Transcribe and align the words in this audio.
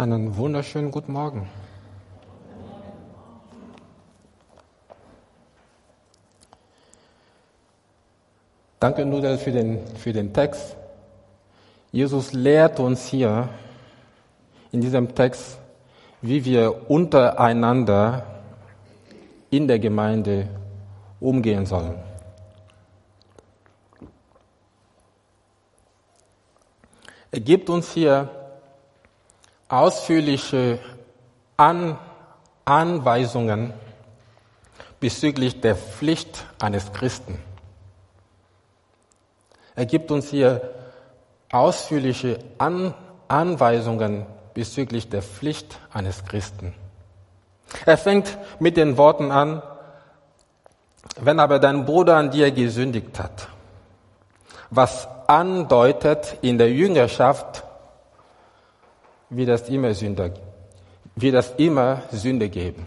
Einen 0.00 0.34
wunderschönen 0.34 0.90
guten 0.90 1.12
Morgen. 1.12 1.46
Danke, 8.78 9.04
Nudel, 9.04 9.36
für 9.36 9.52
den, 9.52 9.86
für 9.98 10.14
den 10.14 10.32
Text. 10.32 10.74
Jesus 11.92 12.32
lehrt 12.32 12.80
uns 12.80 13.08
hier 13.08 13.50
in 14.72 14.80
diesem 14.80 15.14
Text, 15.14 15.58
wie 16.22 16.46
wir 16.46 16.90
untereinander 16.90 18.24
in 19.50 19.68
der 19.68 19.78
Gemeinde 19.78 20.48
umgehen 21.20 21.66
sollen. 21.66 21.96
Er 27.30 27.40
gibt 27.40 27.68
uns 27.68 27.92
hier 27.92 28.39
ausführliche 29.70 30.78
An 31.56 31.98
Anweisungen 32.64 33.72
bezüglich 34.98 35.60
der 35.60 35.76
Pflicht 35.76 36.44
eines 36.60 36.92
Christen. 36.92 37.38
Er 39.74 39.86
gibt 39.86 40.10
uns 40.10 40.28
hier 40.28 40.74
ausführliche 41.50 42.38
An 42.58 42.94
Anweisungen 43.28 44.26
bezüglich 44.54 45.08
der 45.08 45.22
Pflicht 45.22 45.78
eines 45.92 46.24
Christen. 46.24 46.74
Er 47.86 47.96
fängt 47.96 48.36
mit 48.58 48.76
den 48.76 48.96
Worten 48.96 49.30
an, 49.30 49.62
wenn 51.20 51.38
aber 51.38 51.60
dein 51.60 51.86
Bruder 51.86 52.16
an 52.16 52.30
dir 52.30 52.50
gesündigt 52.50 53.18
hat, 53.18 53.48
was 54.70 55.08
andeutet 55.28 56.36
in 56.42 56.58
der 56.58 56.72
Jüngerschaft, 56.72 57.64
wie 59.30 59.46
das 59.46 59.68
immer 59.68 59.94
Sünde, 59.94 60.34
wie 61.16 61.30
das 61.30 61.54
immer 61.56 62.02
Sünde 62.10 62.48
geben. 62.48 62.86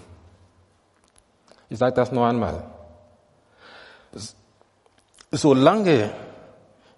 Ich 1.69 1.79
sage 1.79 1.95
das 1.95 2.11
nur 2.11 2.27
einmal. 2.27 2.63
Solange 5.31 6.11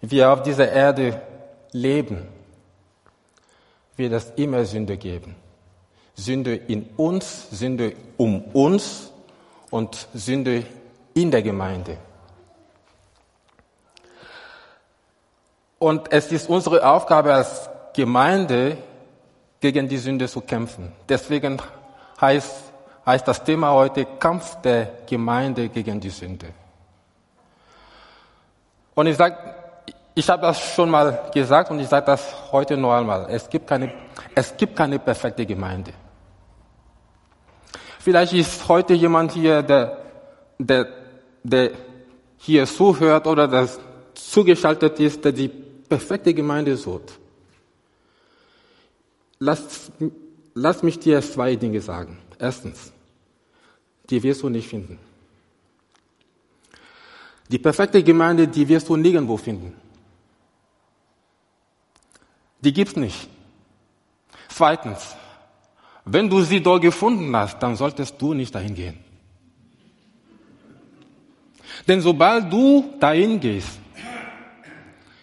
wir 0.02 0.32
auf 0.32 0.44
dieser 0.44 0.70
Erde 0.70 1.22
leben, 1.72 2.28
wird 3.96 4.14
es 4.14 4.32
immer 4.36 4.66
Sünde 4.66 4.98
geben. 4.98 5.36
Sünde 6.16 6.56
in 6.56 6.90
uns, 6.98 7.50
Sünde 7.52 7.94
um 8.18 8.44
uns 8.54 9.12
und 9.70 10.08
Sünde 10.14 10.66
in 11.14 11.32
der 11.32 11.42
Gemeinde. 11.42 11.98
Und 15.80 16.12
es 16.12 16.32
ist 16.32 16.50
unsere 16.50 16.88
Aufgabe 16.88 17.34
als 17.34 17.70
Gemeinde, 17.94 18.78
gegen 19.72 19.88
die 19.88 19.98
Sünde 19.98 20.28
zu 20.28 20.42
kämpfen. 20.42 20.92
Deswegen 21.08 21.62
heißt, 22.20 22.72
heißt 23.06 23.28
das 23.28 23.44
Thema 23.44 23.72
heute 23.72 24.06
Kampf 24.20 24.62
der 24.62 24.90
Gemeinde 25.08 25.70
gegen 25.70 26.00
die 26.00 26.10
Sünde. 26.10 26.48
Und 28.94 29.08
ich 29.08 29.18
sage, 29.18 29.36
ich 30.14 30.30
habe 30.30 30.44
das 30.44 30.60
schon 30.74 30.90
mal 30.90 31.30
gesagt 31.34 31.70
und 31.72 31.80
ich 31.80 31.88
sage 31.88 32.06
das 32.06 32.52
heute 32.52 32.78
noch 32.78 32.94
einmal. 32.94 33.28
Es 33.30 33.50
gibt 33.50 33.68
keine, 33.68 33.92
es 34.34 34.56
gibt 34.56 34.76
keine 34.76 34.98
perfekte 35.00 35.46
Gemeinde. 35.46 35.92
Vielleicht 38.00 38.34
ist 38.34 38.68
heute 38.70 38.94
jemand 38.94 39.32
hier, 39.32 39.62
der, 39.64 39.98
der, 40.58 40.88
der 41.44 41.72
hier 42.38 42.66
zuhört 42.66 43.28
oder 43.28 43.48
das 43.48 43.80
zugeschaltet 44.14 45.00
ist, 45.00 45.26
der 45.26 45.32
die 45.32 45.50
perfekte 45.50 46.34
Gemeinde 46.34 46.78
sucht. 46.78 47.20
Lass, 49.46 49.92
lass 50.56 50.82
mich 50.82 50.98
dir 50.98 51.22
zwei 51.22 51.56
Dinge 51.56 51.80
sagen. 51.80 52.18
Erstens, 52.40 52.92
die 54.10 54.24
wirst 54.24 54.42
du 54.42 54.50
nicht 54.50 54.68
finden. 54.68 54.98
Die 57.52 57.60
perfekte 57.60 58.02
Gemeinde, 58.04 58.48
die 58.48 58.68
wirst 58.68 58.90
du 58.90 58.96
nirgendwo 58.96 59.38
finden. 59.38 59.72
Die 62.62 62.74
gibt's 62.74 62.96
nicht. 62.96 63.30
Zweitens, 64.48 65.16
wenn 66.06 66.28
du 66.28 66.42
sie 66.42 66.62
dort 66.62 66.82
gefunden 66.82 67.36
hast, 67.36 67.60
dann 67.60 67.76
solltest 67.76 68.20
du 68.20 68.34
nicht 68.34 68.56
dahin 68.56 68.74
gehen. 68.74 68.98
Denn 71.88 72.02
sobald 72.02 72.52
du 72.52 72.96
dahin 73.00 73.40
gehst, 73.40 73.78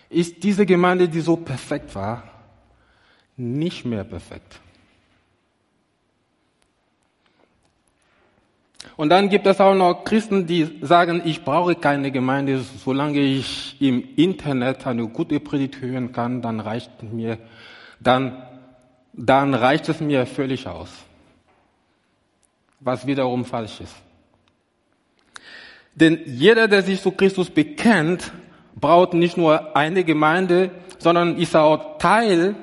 ist 0.08 0.41
diese 0.44 0.64
Gemeinde, 0.64 1.08
die 1.08 1.22
so 1.22 1.34
perfekt 1.34 1.92
war, 1.96 2.31
nicht 3.37 3.84
mehr 3.84 4.04
perfekt. 4.04 4.60
Und 8.97 9.09
dann 9.09 9.28
gibt 9.28 9.47
es 9.47 9.60
auch 9.60 9.75
noch 9.75 10.04
Christen, 10.04 10.47
die 10.47 10.78
sagen, 10.82 11.22
ich 11.25 11.44
brauche 11.44 11.75
keine 11.75 12.10
Gemeinde, 12.10 12.59
solange 12.59 13.20
ich 13.20 13.76
im 13.81 14.04
Internet 14.16 14.87
eine 14.87 15.06
gute 15.09 15.41
Predigt 15.41 15.81
hören 15.81 16.12
kann, 16.12 16.43
dann 16.43 16.60
reicht 16.60 17.03
mir, 17.03 17.38
dann, 18.00 18.43
dann 19.12 19.54
reicht 19.54 19.88
es 19.88 20.00
mir 20.00 20.26
völlig 20.26 20.66
aus. 20.66 20.91
Was 22.81 23.06
wiederum 23.06 23.44
falsch 23.44 23.81
ist. 23.81 23.94
Denn 25.94 26.20
jeder, 26.26 26.69
der 26.69 26.82
sich 26.82 27.00
zu 27.00 27.12
Christus 27.12 27.50
bekennt, 27.50 28.32
braucht 28.75 29.14
nicht 29.14 29.37
nur 29.37 29.76
eine 29.76 30.04
Gemeinde, 30.04 30.70
sondern 30.99 31.37
ist 31.37 31.54
auch 31.54 31.99
Teil 31.99 32.56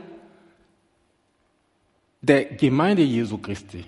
der 2.21 2.45
Gemeinde 2.45 3.03
Jesu 3.03 3.37
Christi. 3.37 3.83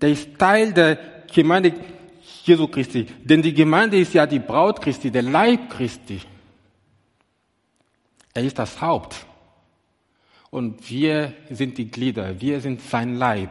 Der 0.00 0.10
ist 0.10 0.38
Teil 0.38 0.72
der 0.72 0.98
Gemeinde 1.32 1.74
Jesu 2.44 2.68
Christi. 2.68 3.06
Denn 3.24 3.42
die 3.42 3.54
Gemeinde 3.54 3.98
ist 3.98 4.14
ja 4.14 4.26
die 4.26 4.38
Braut 4.38 4.80
Christi, 4.80 5.10
der 5.10 5.22
Leib 5.22 5.70
Christi. 5.70 6.20
Er 8.34 8.44
ist 8.44 8.58
das 8.58 8.80
Haupt. 8.80 9.26
Und 10.50 10.88
wir 10.90 11.32
sind 11.50 11.76
die 11.78 11.90
Glieder, 11.90 12.40
wir 12.40 12.60
sind 12.60 12.80
sein 12.80 13.16
Leib. 13.16 13.50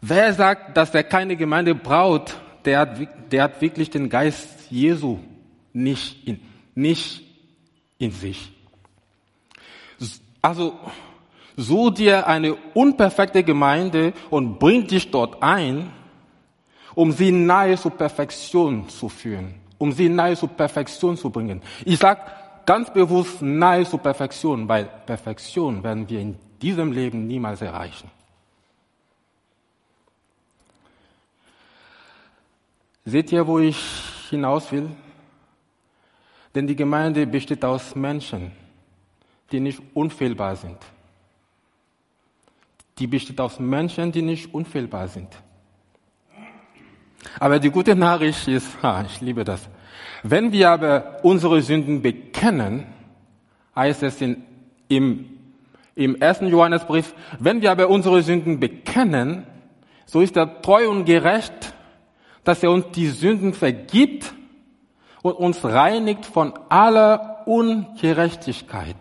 Wer 0.00 0.32
sagt, 0.34 0.76
dass 0.76 0.94
er 0.94 1.02
keine 1.02 1.36
Gemeinde 1.36 1.74
braucht, 1.74 2.38
der 2.64 2.78
hat, 2.80 3.32
der 3.32 3.42
hat 3.42 3.60
wirklich 3.60 3.90
den 3.90 4.08
Geist 4.08 4.70
Jesu 4.70 5.18
nicht 5.72 6.26
in, 6.26 6.40
nicht 6.74 7.22
in 7.98 8.10
sich. 8.12 8.52
Also, 10.42 10.78
such 11.56 11.94
dir 11.94 12.26
eine 12.26 12.54
unperfekte 12.74 13.42
Gemeinde 13.42 14.12
und 14.30 14.58
bring 14.58 14.86
dich 14.86 15.10
dort 15.10 15.42
ein, 15.42 15.90
um 16.94 17.12
sie 17.12 17.32
nahe 17.32 17.76
zur 17.76 17.92
Perfektion 17.92 18.88
zu 18.88 19.08
führen, 19.08 19.54
um 19.78 19.92
sie 19.92 20.08
nahe 20.08 20.36
zur 20.36 20.50
Perfektion 20.50 21.16
zu 21.16 21.30
bringen. 21.30 21.62
Ich 21.84 21.98
sag 21.98 22.66
ganz 22.66 22.92
bewusst 22.92 23.42
nahe 23.42 23.84
zur 23.84 24.00
Perfektion, 24.00 24.68
weil 24.68 24.84
Perfektion 25.06 25.82
werden 25.82 26.08
wir 26.08 26.20
in 26.20 26.36
diesem 26.60 26.92
Leben 26.92 27.26
niemals 27.26 27.62
erreichen. 27.62 28.10
Seht 33.04 33.30
ihr, 33.30 33.46
wo 33.46 33.60
ich 33.60 33.78
hinaus 34.30 34.72
will? 34.72 34.90
Denn 36.54 36.66
die 36.66 36.74
Gemeinde 36.74 37.26
besteht 37.26 37.64
aus 37.64 37.94
Menschen, 37.94 38.50
die 39.52 39.60
nicht 39.60 39.80
unfehlbar 39.94 40.56
sind 40.56 40.78
die 42.98 43.06
besteht 43.06 43.40
aus 43.40 43.60
Menschen, 43.60 44.12
die 44.12 44.22
nicht 44.22 44.52
unfehlbar 44.54 45.08
sind. 45.08 45.28
Aber 47.38 47.58
die 47.58 47.70
gute 47.70 47.94
Nachricht 47.94 48.48
ist, 48.48 48.82
ha, 48.82 49.04
ich 49.06 49.20
liebe 49.20 49.44
das. 49.44 49.68
Wenn 50.22 50.52
wir 50.52 50.70
aber 50.70 51.18
unsere 51.22 51.60
Sünden 51.60 52.02
bekennen, 52.02 52.86
heißt 53.74 54.02
es 54.02 54.20
in, 54.20 54.42
im, 54.88 55.26
im 55.94 56.16
ersten 56.16 56.46
Johannesbrief, 56.46 57.14
wenn 57.38 57.60
wir 57.60 57.70
aber 57.70 57.88
unsere 57.88 58.22
Sünden 58.22 58.60
bekennen, 58.60 59.46
so 60.06 60.20
ist 60.20 60.36
er 60.36 60.62
treu 60.62 60.88
und 60.88 61.04
gerecht, 61.04 61.74
dass 62.44 62.62
er 62.62 62.70
uns 62.70 62.86
die 62.92 63.08
Sünden 63.08 63.52
vergibt 63.52 64.32
und 65.22 65.32
uns 65.32 65.64
reinigt 65.64 66.24
von 66.24 66.54
aller 66.68 67.42
Ungerechtigkeit. 67.46 68.96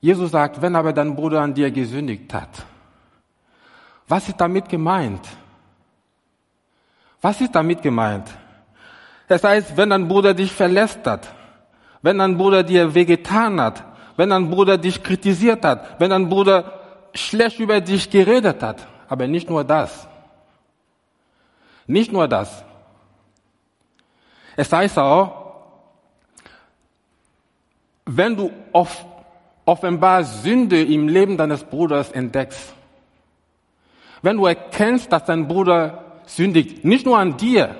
Jesus 0.00 0.30
sagt, 0.30 0.62
wenn 0.62 0.76
aber 0.76 0.92
dein 0.92 1.14
Bruder 1.16 1.40
an 1.40 1.54
dir 1.54 1.70
gesündigt 1.70 2.32
hat, 2.32 2.64
was 4.06 4.28
ist 4.28 4.40
damit 4.40 4.68
gemeint? 4.68 5.26
Was 7.20 7.40
ist 7.40 7.54
damit 7.54 7.82
gemeint? 7.82 8.28
Das 9.26 9.44
heißt, 9.44 9.76
wenn 9.76 9.90
dein 9.90 10.08
Bruder 10.08 10.34
dich 10.34 10.52
verlässt 10.52 11.06
hat, 11.06 11.28
wenn 12.00 12.18
dein 12.18 12.38
Bruder 12.38 12.62
dir 12.62 12.94
wehgetan 12.94 13.60
hat, 13.60 13.84
wenn 14.16 14.30
dein 14.30 14.50
Bruder 14.50 14.78
dich 14.78 15.02
kritisiert 15.02 15.64
hat, 15.64 16.00
wenn 16.00 16.10
dein 16.10 16.28
Bruder 16.28 16.80
schlecht 17.14 17.58
über 17.58 17.80
dich 17.80 18.08
geredet 18.08 18.62
hat, 18.62 18.86
aber 19.08 19.26
nicht 19.26 19.50
nur 19.50 19.64
das. 19.64 20.08
Nicht 21.86 22.12
nur 22.12 22.28
das. 22.28 22.64
Es 24.56 24.72
heißt 24.72 24.98
auch, 24.98 25.54
wenn 28.06 28.36
du 28.36 28.50
off, 28.72 29.04
offenbar 29.68 30.24
Sünde 30.24 30.82
im 30.82 31.08
Leben 31.08 31.36
deines 31.36 31.62
Bruders 31.62 32.10
entdeckst, 32.10 32.72
wenn 34.22 34.38
du 34.38 34.46
erkennst, 34.46 35.12
dass 35.12 35.26
dein 35.26 35.46
Bruder 35.46 36.22
sündigt, 36.24 36.86
nicht 36.86 37.04
nur 37.04 37.18
an 37.18 37.36
dir, 37.36 37.76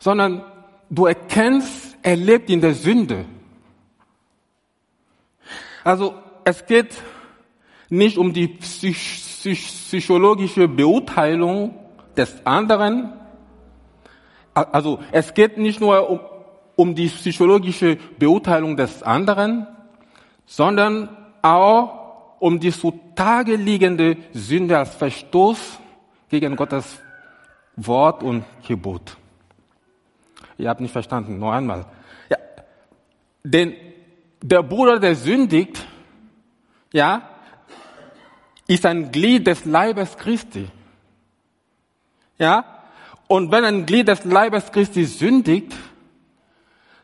sondern 0.00 0.44
du 0.90 1.06
erkennst, 1.06 1.96
er 2.02 2.16
lebt 2.16 2.50
in 2.50 2.60
der 2.60 2.74
Sünde. 2.74 3.26
Also 5.84 6.14
es 6.44 6.66
geht 6.66 7.00
nicht 7.88 8.18
um 8.18 8.32
die 8.32 8.48
psych 8.48 9.20
psychologische 9.42 10.66
Beurteilung 10.66 11.76
des 12.16 12.44
anderen. 12.44 13.12
Also 14.52 14.98
es 15.12 15.32
geht 15.32 15.58
nicht 15.58 15.80
nur 15.80 16.10
um, 16.10 16.20
um 16.74 16.94
die 16.96 17.06
psychologische 17.06 17.96
Beurteilung 18.18 18.76
des 18.76 19.02
anderen, 19.02 19.66
sondern 20.46 21.16
auch 21.42 22.38
um 22.40 22.58
die 22.58 22.72
zutage 22.72 23.56
liegende 23.56 24.16
Sünde 24.32 24.78
als 24.78 24.94
Verstoß 24.94 25.78
gegen 26.28 26.56
Gottes 26.56 26.98
Wort 27.76 28.22
und 28.22 28.44
Gebot. 28.66 29.16
Ihr 30.56 30.68
habt 30.68 30.80
nicht 30.80 30.92
verstanden, 30.92 31.38
noch 31.38 31.52
einmal. 31.52 31.86
Ja, 32.28 32.36
denn 33.42 33.74
der 34.42 34.62
Bruder, 34.62 34.98
der 34.98 35.14
sündigt, 35.14 35.86
ja, 36.92 37.22
ist 38.66 38.86
ein 38.86 39.10
Glied 39.10 39.46
des 39.46 39.64
Leibes 39.64 40.16
Christi. 40.16 40.68
Ja? 42.38 42.64
Und 43.26 43.50
wenn 43.50 43.64
ein 43.64 43.86
Glied 43.86 44.08
des 44.08 44.24
Leibes 44.24 44.70
Christi 44.72 45.04
sündigt, 45.04 45.74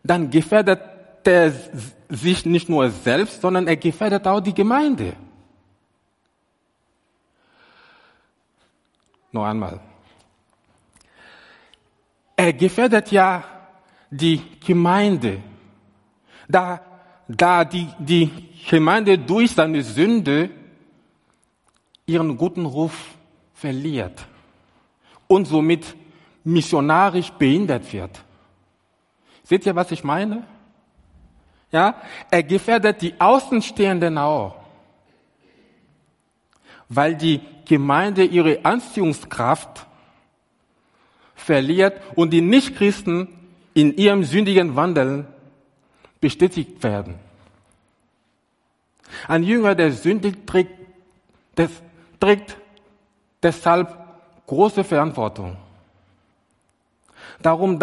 dann 0.02 0.30
gefährdet 0.30 0.80
er 1.26 1.52
sich 2.08 2.44
nicht 2.46 2.68
nur 2.68 2.90
selbst, 2.90 3.40
sondern 3.40 3.66
er 3.66 3.76
gefährdet 3.76 4.26
auch 4.26 4.40
die 4.40 4.54
Gemeinde. 4.54 5.14
Noch 9.32 9.44
einmal. 9.44 9.80
Er 12.36 12.52
gefährdet 12.52 13.10
ja 13.10 13.44
die 14.10 14.40
Gemeinde. 14.64 15.42
Da, 16.48 16.80
da 17.26 17.64
die, 17.64 17.88
die 17.98 18.30
Gemeinde 18.68 19.18
durch 19.18 19.50
seine 19.52 19.82
Sünde 19.82 20.50
ihren 22.06 22.36
guten 22.36 22.66
Ruf 22.66 23.16
verliert 23.54 24.26
und 25.26 25.46
somit 25.46 25.96
missionarisch 26.44 27.30
behindert 27.32 27.92
wird. 27.92 28.22
Seht 29.42 29.66
ihr, 29.66 29.74
was 29.74 29.90
ich 29.90 30.04
meine? 30.04 30.44
Ja, 31.76 31.94
er 32.30 32.42
gefährdet 32.42 33.02
die 33.02 33.12
Außenstehenden 33.18 34.16
auch, 34.16 34.54
weil 36.88 37.14
die 37.14 37.42
Gemeinde 37.66 38.24
ihre 38.24 38.64
Anziehungskraft 38.64 39.84
verliert 41.34 42.00
und 42.14 42.30
die 42.30 42.40
Nichtchristen 42.40 43.28
in 43.74 43.94
ihrem 43.94 44.24
sündigen 44.24 44.74
Wandel 44.74 45.26
bestätigt 46.18 46.82
werden. 46.82 47.16
Ein 49.28 49.42
Jünger, 49.42 49.74
der 49.74 49.92
sündigt, 49.92 50.46
trägt, 50.46 50.72
das, 51.56 51.70
trägt 52.18 52.56
deshalb 53.42 53.94
große 54.46 54.82
Verantwortung. 54.82 55.58
Darum 57.42 57.78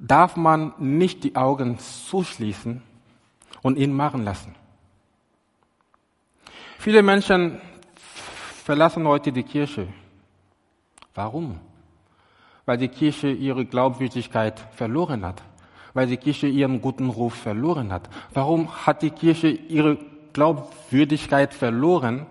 darf 0.00 0.36
man 0.36 0.72
nicht 0.78 1.22
die 1.22 1.36
Augen 1.36 1.78
zuschließen 1.78 2.82
und 3.62 3.78
ihn 3.78 3.92
machen 3.92 4.24
lassen. 4.24 4.54
Viele 6.78 7.02
Menschen 7.02 7.60
verlassen 8.64 9.06
heute 9.06 9.30
die 9.30 9.42
Kirche. 9.42 9.86
Warum? 11.14 11.60
Weil 12.64 12.78
die 12.78 12.88
Kirche 12.88 13.30
ihre 13.30 13.64
Glaubwürdigkeit 13.64 14.58
verloren 14.72 15.24
hat. 15.24 15.42
Weil 15.92 16.06
die 16.06 16.16
Kirche 16.16 16.46
ihren 16.46 16.80
guten 16.80 17.10
Ruf 17.10 17.34
verloren 17.34 17.92
hat. 17.92 18.08
Warum 18.32 18.86
hat 18.86 19.02
die 19.02 19.10
Kirche 19.10 19.48
ihre 19.48 19.98
Glaubwürdigkeit 20.32 21.52
verloren? 21.52 22.26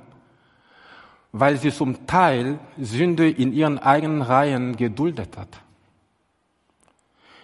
weil 1.31 1.57
sie 1.57 1.71
zum 1.71 2.07
Teil 2.07 2.59
Sünde 2.77 3.29
in 3.29 3.53
ihren 3.53 3.77
eigenen 3.77 4.21
Reihen 4.21 4.75
geduldet 4.75 5.37
hat. 5.37 5.61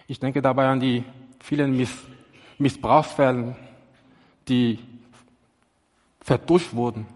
Ich 0.08 0.20
denke 0.20 0.40
dabei 0.40 0.68
an 0.68 0.80
die 0.80 1.04
vielen 1.40 1.76
Miss 1.76 1.92
Missbrauchsfälle, 2.58 3.54
die 4.48 4.78
vertuscht 6.22 6.72
wurden. 6.72 7.06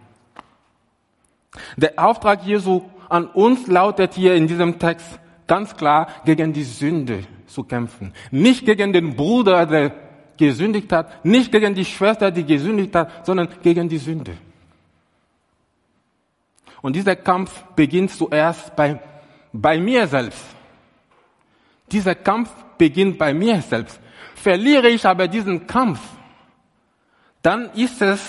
Der 1.77 1.93
Auftrag 1.97 2.45
Jesu 2.45 2.83
an 3.09 3.27
uns 3.27 3.67
lautet 3.67 4.15
hier 4.15 4.35
in 4.35 4.47
diesem 4.47 4.79
Text 4.79 5.19
ganz 5.47 5.77
klar, 5.77 6.07
gegen 6.25 6.53
die 6.53 6.63
Sünde 6.63 7.25
zu 7.47 7.65
kämpfen. 7.65 8.13
Nicht 8.31 8.65
gegen 8.65 8.93
den 8.93 9.17
Bruder, 9.17 9.67
der 9.67 9.93
gesündigt 10.37 10.93
hat, 10.93 11.25
nicht 11.25 11.51
gegen 11.51 11.75
die 11.75 11.85
Schwester, 11.85 12.31
die 12.31 12.45
gesündigt 12.45 12.95
hat, 12.95 13.27
sondern 13.27 13.49
gegen 13.63 13.89
die 13.89 13.99
Sünde. 13.99 14.37
Und 16.83 16.95
dieser 16.95 17.17
Kampf 17.17 17.65
beginnt 17.75 18.13
zuerst 18.13 18.75
bei, 18.77 19.01
bei 19.53 19.79
mir 19.79 20.07
selbst. 20.07 20.45
Dieser 21.91 22.15
Kampf 22.15 22.51
beginnt 22.81 23.19
bei 23.19 23.35
mir 23.35 23.61
selbst. 23.61 24.01
Verliere 24.35 24.89
ich 24.89 25.05
aber 25.05 25.29
diesen 25.29 25.67
Kampf, 25.67 26.01
dann 27.43 27.71
ist 27.75 28.01
es, 28.01 28.21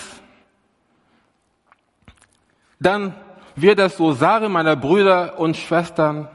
dann 2.78 3.14
wird 3.56 3.78
es 3.78 3.96
so 3.96 4.12
Sache 4.12 4.50
meiner 4.50 4.76
Brüder 4.76 5.38
und 5.38 5.56
Schwestern 5.56 6.28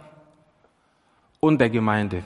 und 1.40 1.60
der 1.60 1.69
Gemeinde. 1.69 2.24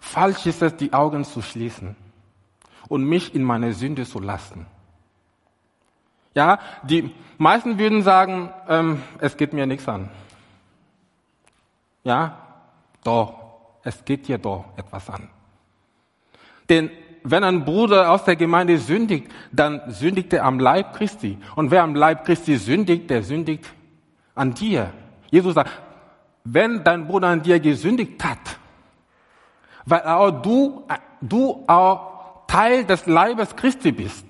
Falsch 0.00 0.44
ist 0.44 0.60
es, 0.60 0.76
die 0.76 0.92
Augen 0.92 1.24
zu 1.24 1.40
schließen 1.40 1.96
und 2.88 3.02
mich 3.04 3.34
in 3.34 3.42
meine 3.42 3.72
Sünde 3.72 4.04
zu 4.04 4.20
lassen. 4.20 4.66
Ja, 6.34 6.58
die 6.82 7.14
meisten 7.38 7.78
würden 7.78 8.02
sagen, 8.02 8.50
ähm, 8.68 9.02
es 9.20 9.38
geht 9.38 9.54
mir 9.54 9.66
nichts 9.66 9.88
an. 9.88 10.10
Ja, 12.02 12.36
doch, 13.02 13.43
es 13.84 14.04
geht 14.04 14.26
dir 14.28 14.38
doch 14.38 14.64
etwas 14.76 15.08
an. 15.10 15.28
Denn 16.68 16.90
wenn 17.22 17.44
ein 17.44 17.64
Bruder 17.64 18.10
aus 18.10 18.24
der 18.24 18.36
Gemeinde 18.36 18.78
sündigt, 18.78 19.30
dann 19.52 19.90
sündigt 19.90 20.32
er 20.32 20.44
am 20.44 20.58
Leib 20.58 20.94
Christi. 20.94 21.38
Und 21.56 21.70
wer 21.70 21.82
am 21.82 21.94
Leib 21.94 22.24
Christi 22.24 22.56
sündigt, 22.56 23.08
der 23.08 23.22
sündigt 23.22 23.64
an 24.34 24.52
dir. 24.54 24.92
Jesus 25.30 25.54
sagt, 25.54 25.70
wenn 26.44 26.84
dein 26.84 27.06
Bruder 27.06 27.28
an 27.28 27.42
dir 27.42 27.60
gesündigt 27.60 28.22
hat, 28.22 28.58
weil 29.86 30.02
auch 30.02 30.30
du, 30.42 30.86
du 31.20 31.64
auch 31.66 32.46
Teil 32.46 32.84
des 32.84 33.06
Leibes 33.06 33.56
Christi 33.56 33.92
bist, 33.92 34.26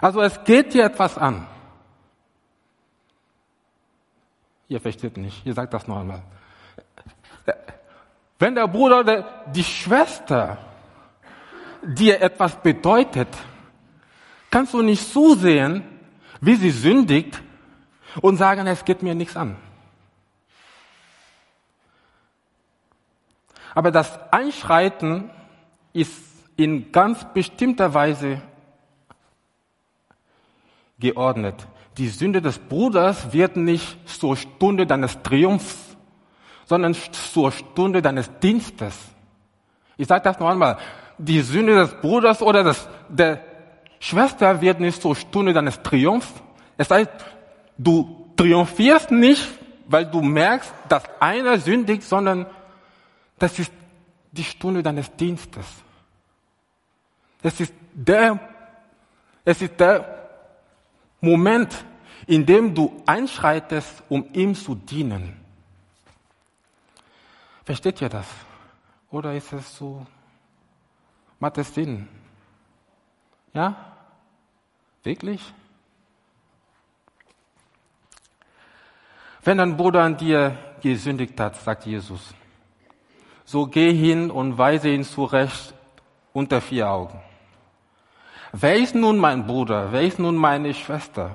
also 0.00 0.20
es 0.20 0.42
geht 0.44 0.74
dir 0.74 0.84
etwas 0.84 1.18
an. 1.18 1.46
Ihr 4.68 4.80
versteht 4.80 5.16
nicht. 5.16 5.44
Ihr 5.46 5.54
sagt 5.54 5.74
das 5.74 5.88
noch 5.88 5.98
einmal. 5.98 6.22
Wenn 8.38 8.54
der 8.54 8.68
Bruder 8.68 9.00
oder 9.00 9.44
die 9.52 9.64
Schwester 9.64 10.58
dir 11.82 12.20
etwas 12.20 12.54
bedeutet, 12.62 13.28
kannst 14.50 14.74
du 14.74 14.82
nicht 14.82 15.12
zusehen, 15.12 15.82
wie 16.40 16.54
sie 16.54 16.70
sündigt 16.70 17.42
und 18.20 18.36
sagen, 18.36 18.66
es 18.66 18.84
geht 18.84 19.02
mir 19.02 19.14
nichts 19.14 19.36
an. 19.36 19.56
Aber 23.74 23.90
das 23.90 24.18
Einschreiten 24.32 25.30
ist 25.92 26.12
in 26.56 26.90
ganz 26.90 27.24
bestimmter 27.32 27.94
Weise 27.94 28.40
geordnet. 30.98 31.66
Die 31.96 32.08
Sünde 32.08 32.42
des 32.42 32.58
Bruders 32.58 33.32
wird 33.32 33.56
nicht 33.56 34.08
zur 34.08 34.36
Stunde 34.36 34.86
deines 34.86 35.22
Triumphs, 35.22 35.87
sondern 36.68 36.94
zur 36.94 37.50
Stunde 37.50 38.02
deines 38.02 38.30
Dienstes. 38.40 38.94
Ich 39.96 40.06
sage 40.06 40.22
das 40.22 40.38
noch 40.38 40.50
einmal. 40.50 40.76
Die 41.16 41.40
Sünde 41.40 41.74
des 41.74 41.94
Bruders 41.94 42.42
oder 42.42 42.62
des, 42.62 42.86
der 43.08 43.40
Schwester 43.98 44.60
wird 44.60 44.78
nicht 44.78 45.00
zur 45.00 45.16
Stunde 45.16 45.54
deines 45.54 45.82
Triumphs. 45.82 46.30
Es 46.76 46.90
heißt, 46.90 47.10
du 47.78 48.30
triumphierst 48.36 49.10
nicht, 49.10 49.48
weil 49.86 50.04
du 50.04 50.20
merkst, 50.20 50.70
dass 50.90 51.04
einer 51.20 51.58
sündigt, 51.58 52.02
sondern 52.02 52.46
das 53.38 53.58
ist 53.58 53.72
die 54.30 54.44
Stunde 54.44 54.82
deines 54.82 55.10
Dienstes. 55.16 55.64
Es 57.42 57.60
ist 57.60 57.72
der, 57.94 58.38
es 59.42 59.62
ist 59.62 59.80
der 59.80 60.28
Moment, 61.22 61.74
in 62.26 62.44
dem 62.44 62.74
du 62.74 63.02
einschreitest, 63.06 64.02
um 64.10 64.26
ihm 64.34 64.54
zu 64.54 64.74
dienen. 64.74 65.47
Versteht 67.68 68.00
ihr 68.00 68.08
das? 68.08 68.26
Oder 69.10 69.34
ist 69.34 69.52
es 69.52 69.76
so, 69.76 70.06
macht 71.38 71.58
es 71.58 71.74
Sinn? 71.74 72.08
Ja? 73.52 73.76
Wirklich? 75.02 75.42
Wenn 79.44 79.60
ein 79.60 79.76
Bruder 79.76 80.02
an 80.02 80.16
dir 80.16 80.56
gesündigt 80.80 81.38
hat, 81.38 81.56
sagt 81.56 81.84
Jesus, 81.84 82.32
so 83.44 83.66
geh 83.66 83.92
hin 83.92 84.30
und 84.30 84.56
weise 84.56 84.88
ihn 84.88 85.04
zurecht 85.04 85.74
unter 86.32 86.62
vier 86.62 86.88
Augen. 86.88 87.20
Wer 88.52 88.76
ist 88.76 88.94
nun 88.94 89.18
mein 89.18 89.46
Bruder? 89.46 89.92
Wer 89.92 90.04
ist 90.04 90.18
nun 90.18 90.36
meine 90.36 90.72
Schwester? 90.72 91.34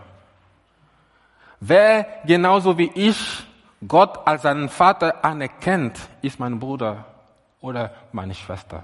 Wer 1.60 2.24
genauso 2.26 2.76
wie 2.76 2.90
ich 2.96 3.46
Gott 3.88 4.28
als 4.28 4.44
seinen 4.44 4.70
Vater 4.70 5.24
anerkennt, 5.26 5.98
ist 6.22 6.40
mein 6.40 6.60
Bruder 6.60 7.06
oder 7.62 7.94
meine 8.12 8.36
Schwester. 8.36 8.84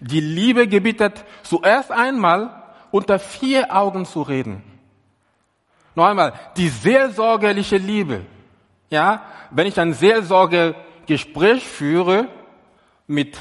Die 0.00 0.20
Liebe 0.20 0.68
gebietet 0.68 1.24
zuerst 1.42 1.90
einmal 1.90 2.62
unter 2.90 3.18
vier 3.18 3.74
Augen 3.74 4.04
zu 4.04 4.22
reden. 4.22 4.62
Noch 5.94 6.06
einmal, 6.06 6.32
die 6.56 6.68
seelsorgerliche 6.68 7.76
Liebe. 7.76 8.24
Ja, 8.90 9.22
wenn 9.50 9.66
ich 9.66 9.78
ein 9.78 9.92
Seelsorgegespräch 9.92 11.66
führe 11.66 12.28
mit 13.06 13.38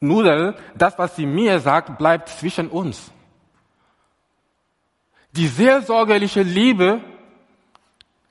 Nudel, 0.00 0.54
das, 0.74 0.98
was 0.98 1.16
sie 1.16 1.26
mir 1.26 1.60
sagt, 1.60 1.98
bleibt 1.98 2.28
zwischen 2.28 2.68
uns. 2.68 3.10
Die 5.32 5.48
seelsorgerliche 5.48 6.42
Liebe 6.42 7.00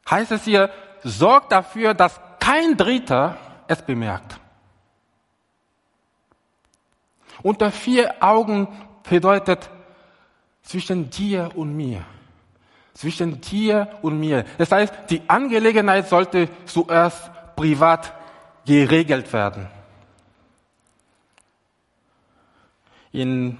heißt 0.10 0.32
es 0.32 0.44
hier, 0.44 0.70
sorgt 1.04 1.52
dafür, 1.52 1.94
dass 1.94 2.20
kein 2.40 2.78
Dritter 2.78 3.38
es 3.68 3.82
bemerkt. 3.82 4.40
Unter 7.42 7.72
vier 7.72 8.24
Augen 8.24 8.68
bedeutet 9.08 9.70
zwischen 10.64 11.10
dir 11.10 11.52
und 11.56 11.76
mir. 11.76 12.04
Zwischen 12.94 13.42
dir 13.42 13.90
und 14.02 14.20
mir. 14.20 14.46
Das 14.58 14.72
heißt, 14.72 14.94
die 15.10 15.22
Angelegenheit 15.28 16.08
sollte 16.08 16.50
zuerst 16.66 17.30
privat 17.56 18.14
geregelt 18.66 19.32
werden. 19.34 19.68
In 23.12 23.58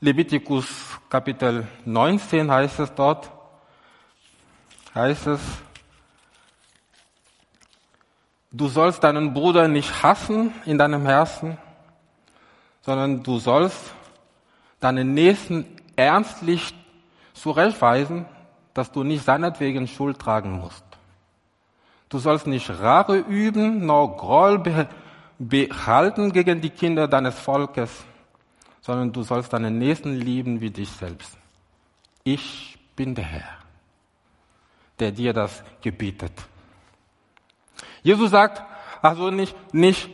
Leviticus 0.00 0.66
Kapitel 1.08 1.66
19 1.84 2.50
heißt 2.50 2.80
es 2.80 2.94
dort, 2.94 3.30
heißt 4.94 5.26
es, 5.28 5.40
du 8.50 8.68
sollst 8.68 9.02
deinen 9.02 9.32
Bruder 9.32 9.68
nicht 9.68 10.02
hassen 10.02 10.52
in 10.66 10.78
deinem 10.78 11.06
Herzen, 11.06 11.56
sondern 12.82 13.22
du 13.22 13.38
sollst 13.38 13.94
deinen 14.80 15.14
Nächsten 15.14 15.64
ernstlich 15.96 16.74
zurechtweisen, 17.34 18.26
dass 18.74 18.90
du 18.90 19.04
nicht 19.04 19.24
seinetwegen 19.24 19.86
Schuld 19.86 20.18
tragen 20.18 20.52
musst. 20.52 20.84
Du 22.08 22.18
sollst 22.18 22.46
nicht 22.46 22.68
Rache 22.68 23.16
üben, 23.16 23.86
noch 23.86 24.16
Groll 24.18 24.62
behalten 25.38 26.32
gegen 26.32 26.60
die 26.60 26.70
Kinder 26.70 27.08
deines 27.08 27.38
Volkes, 27.38 28.04
sondern 28.80 29.12
du 29.12 29.22
sollst 29.22 29.52
deinen 29.52 29.78
Nächsten 29.78 30.14
lieben 30.14 30.60
wie 30.60 30.70
dich 30.70 30.90
selbst. 30.90 31.38
Ich 32.24 32.78
bin 32.96 33.14
der 33.14 33.24
Herr, 33.24 33.61
der 35.02 35.10
dir 35.10 35.32
das 35.32 35.64
gebietet. 35.80 36.32
Jesus 38.02 38.30
sagt 38.30 38.62
also 39.02 39.30
nicht, 39.30 39.54
nicht, 39.74 40.08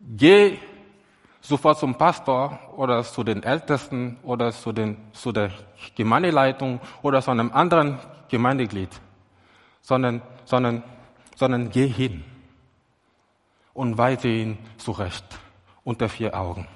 geh 0.00 0.58
sofort 1.40 1.78
zum 1.78 1.96
Pastor 1.96 2.58
oder 2.76 3.02
zu 3.02 3.24
den 3.24 3.42
Ältesten 3.42 4.16
oder 4.22 4.52
zu, 4.52 4.72
den, 4.72 4.96
zu 5.12 5.32
der 5.32 5.50
Gemeindeleitung 5.96 6.80
oder 7.02 7.20
zu 7.20 7.32
einem 7.32 7.50
anderen 7.52 7.98
Gemeindeglied, 8.28 8.90
sondern, 9.80 10.22
sondern, 10.44 10.84
sondern 11.34 11.70
geh 11.70 11.88
hin 11.88 12.22
und 13.74 13.98
weise 13.98 14.28
ihn 14.28 14.58
zurecht 14.76 15.24
unter 15.82 16.08
vier 16.08 16.38
Augen. 16.38 16.68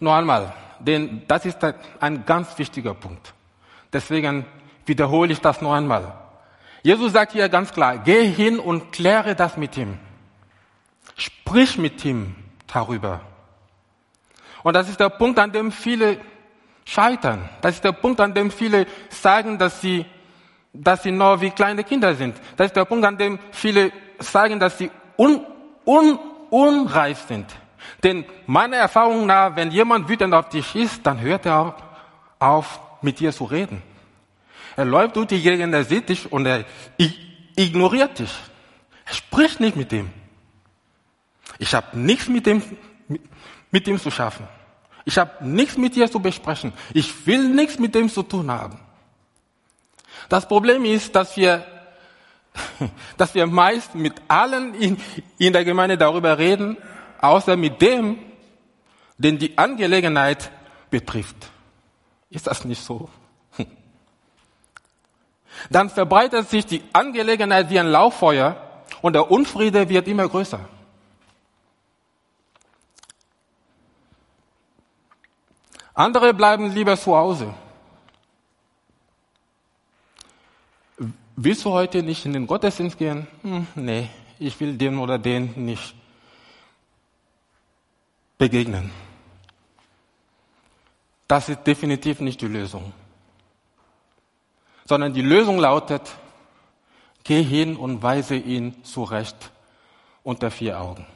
Noch 0.00 0.14
einmal, 0.14 0.52
denn 0.80 1.22
das 1.28 1.46
ist 1.46 1.58
ein 2.00 2.26
ganz 2.26 2.58
wichtiger 2.58 2.94
Punkt. 2.94 3.34
Deswegen 3.92 4.46
wiederhole 4.86 5.32
ich 5.32 5.40
das 5.40 5.62
noch 5.62 5.72
einmal. 5.72 6.12
Jesus 6.82 7.12
sagt 7.12 7.32
hier 7.32 7.48
ganz 7.48 7.72
klar, 7.72 7.98
geh 7.98 8.26
hin 8.26 8.58
und 8.58 8.92
kläre 8.92 9.34
das 9.34 9.56
mit 9.56 9.76
ihm. 9.76 9.98
Sprich 11.16 11.76
mit 11.76 12.04
ihm 12.04 12.34
darüber. 12.66 13.20
Und 14.62 14.74
das 14.74 14.88
ist 14.88 15.00
der 15.00 15.10
Punkt, 15.10 15.38
an 15.38 15.52
dem 15.52 15.72
viele 15.72 16.18
scheitern. 16.84 17.48
Das 17.60 17.74
ist 17.74 17.84
der 17.84 17.92
Punkt, 17.92 18.20
an 18.20 18.34
dem 18.34 18.50
viele 18.50 18.86
sagen, 19.10 19.58
dass 19.58 19.80
sie, 19.80 20.06
dass 20.72 21.02
sie 21.02 21.10
noch 21.10 21.40
wie 21.40 21.50
kleine 21.50 21.84
Kinder 21.84 22.14
sind. 22.14 22.36
Das 22.56 22.68
ist 22.68 22.76
der 22.76 22.84
Punkt, 22.84 23.04
an 23.04 23.18
dem 23.18 23.38
viele 23.50 23.92
sagen, 24.18 24.58
dass 24.58 24.78
sie 24.78 24.90
un, 25.18 25.44
un, 25.84 26.18
unreif 26.50 27.26
sind. 27.28 27.46
Denn 28.02 28.24
meiner 28.46 28.76
Erfahrung 28.76 29.26
nach, 29.26 29.56
wenn 29.56 29.70
jemand 29.70 30.08
wütend 30.08 30.34
auf 30.34 30.48
dich 30.48 30.74
ist, 30.74 31.06
dann 31.06 31.20
hört 31.20 31.46
er 31.46 31.76
auf, 32.38 32.80
mit 33.02 33.20
dir 33.20 33.32
zu 33.32 33.44
reden. 33.44 33.82
Er 34.76 34.84
läuft 34.84 35.16
durch 35.16 35.28
die 35.28 35.42
Gegend, 35.42 35.74
er 35.74 35.84
sieht 35.84 36.08
dich 36.08 36.30
und 36.30 36.46
er 36.46 36.64
ignoriert 37.56 38.18
dich. 38.18 38.32
Er 39.04 39.14
spricht 39.14 39.60
nicht 39.60 39.76
mit 39.76 39.92
ihm. 39.92 40.10
Ich 41.58 41.74
habe 41.74 41.98
nichts 41.98 42.28
mit 42.28 42.46
dem, 42.46 42.62
mit 43.70 43.86
ihm 43.86 43.98
zu 43.98 44.10
schaffen. 44.10 44.46
Ich 45.04 45.18
habe 45.18 45.44
nichts 45.46 45.76
mit 45.76 45.96
dir 45.96 46.10
zu 46.10 46.20
besprechen. 46.20 46.72
Ich 46.94 47.26
will 47.26 47.48
nichts 47.48 47.78
mit 47.78 47.94
dem 47.94 48.08
zu 48.08 48.22
tun 48.22 48.50
haben. 48.50 48.78
Das 50.28 50.46
Problem 50.46 50.84
ist, 50.84 51.14
dass 51.14 51.36
wir, 51.36 51.64
dass 53.16 53.34
wir 53.34 53.46
meist 53.46 53.94
mit 53.94 54.14
allen 54.28 54.74
in, 54.74 54.96
in 55.38 55.52
der 55.52 55.64
Gemeinde 55.64 55.98
darüber 55.98 56.38
reden, 56.38 56.76
außer 57.20 57.56
mit 57.56 57.82
dem, 57.82 58.18
den 59.18 59.38
die 59.38 59.58
Angelegenheit 59.58 60.50
betrifft. 60.90 61.50
Ist 62.30 62.46
das 62.46 62.64
nicht 62.64 62.82
so? 62.82 63.10
Dann 65.68 65.90
verbreitet 65.90 66.48
sich 66.48 66.64
die 66.64 66.82
Angelegenheit 66.92 67.68
wie 67.70 67.78
ein 67.78 67.88
Lauffeuer 67.88 68.56
und 69.02 69.12
der 69.12 69.30
Unfriede 69.30 69.88
wird 69.88 70.08
immer 70.08 70.28
größer. 70.28 70.60
Andere 75.94 76.32
bleiben 76.32 76.72
lieber 76.72 76.96
zu 76.96 77.14
Hause. 77.14 77.52
Willst 81.36 81.64
du 81.64 81.70
heute 81.70 82.02
nicht 82.02 82.24
in 82.24 82.32
den 82.32 82.46
Gottesdienst 82.46 82.98
gehen? 82.98 83.26
Hm, 83.42 83.66
nee, 83.74 84.08
ich 84.38 84.58
will 84.60 84.76
dem 84.76 85.00
oder 85.00 85.18
den 85.18 85.52
nicht 85.56 85.94
begegnen. 88.38 88.90
Das 91.26 91.48
ist 91.48 91.64
definitiv 91.66 92.20
nicht 92.20 92.40
die 92.40 92.46
Lösung. 92.46 92.92
Sondern 94.90 95.14
die 95.14 95.22
Lösung 95.22 95.60
lautet, 95.60 96.02
geh 97.22 97.44
hin 97.44 97.76
und 97.76 98.02
weise 98.02 98.34
ihn 98.34 98.82
zurecht 98.82 99.52
unter 100.24 100.50
vier 100.50 100.80
Augen. 100.80 101.06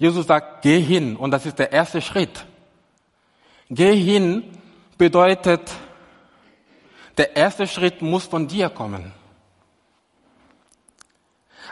Jesus 0.00 0.26
sagt, 0.26 0.62
geh 0.62 0.80
hin 0.80 1.14
und 1.14 1.30
das 1.30 1.46
ist 1.46 1.60
der 1.60 1.70
erste 1.70 2.00
Schritt. 2.00 2.44
Geh 3.70 3.94
hin 3.94 4.42
bedeutet, 4.96 5.70
der 7.16 7.36
erste 7.36 7.68
Schritt 7.68 8.02
muss 8.02 8.24
von 8.24 8.48
dir 8.48 8.68
kommen. 8.68 9.12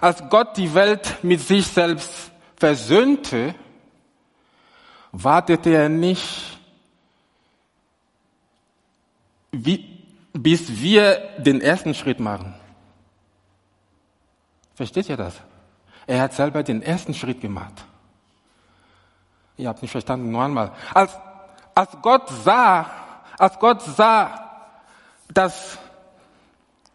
Als 0.00 0.22
Gott 0.30 0.56
die 0.56 0.72
Welt 0.74 1.24
mit 1.24 1.40
sich 1.40 1.66
selbst 1.66 2.30
versöhnte, 2.54 3.56
wartete 5.10 5.70
er 5.70 5.88
nicht, 5.88 6.24
wie, 9.50 9.95
bis 10.38 10.80
wir 10.80 11.16
den 11.38 11.60
ersten 11.60 11.94
Schritt 11.94 12.20
machen. 12.20 12.54
Versteht 14.74 15.08
ihr 15.08 15.16
das? 15.16 15.34
Er 16.06 16.20
hat 16.20 16.34
selber 16.34 16.62
den 16.62 16.82
ersten 16.82 17.14
Schritt 17.14 17.40
gemacht. 17.40 17.84
Ihr 19.56 19.68
habt 19.68 19.82
nicht 19.82 19.90
verstanden, 19.90 20.30
nur 20.30 20.42
einmal. 20.42 20.72
Als 20.92 21.12
als 21.76 21.90
Gott 22.00 22.30
sah, 22.42 22.90
als 23.38 23.58
Gott 23.58 23.82
sah, 23.82 24.70
dass, 25.28 25.78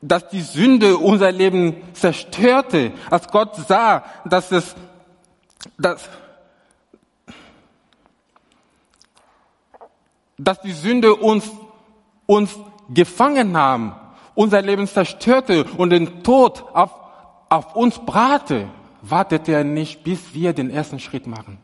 dass 0.02 0.28
die 0.30 0.42
Sünde 0.42 0.98
unser 0.98 1.32
Leben 1.32 1.94
zerstörte, 1.94 2.92
als 3.12 3.28
Gott 3.28 3.56
sah, 3.68 4.04
dass 4.26 4.52
es, 4.52 4.76
dass, 5.78 6.10
dass 10.40 10.60
die 10.62 10.72
Sünde 10.72 11.14
uns, 11.14 11.48
uns 12.26 12.58
gefangen 12.94 13.58
haben, 13.58 13.94
unser 14.36 14.62
Leben 14.62 14.88
zerstörte 14.88 15.66
und 15.78 15.90
den 15.90 16.24
Tod 16.24 16.64
auf, 16.74 16.92
auf 17.50 17.76
uns 17.76 18.00
brate, 18.00 18.68
wartete 19.02 19.54
er 19.54 19.64
nicht, 19.64 20.04
bis 20.04 20.34
wir 20.34 20.54
den 20.54 20.70
ersten 20.70 21.00
Schritt 21.00 21.28
machen, 21.28 21.58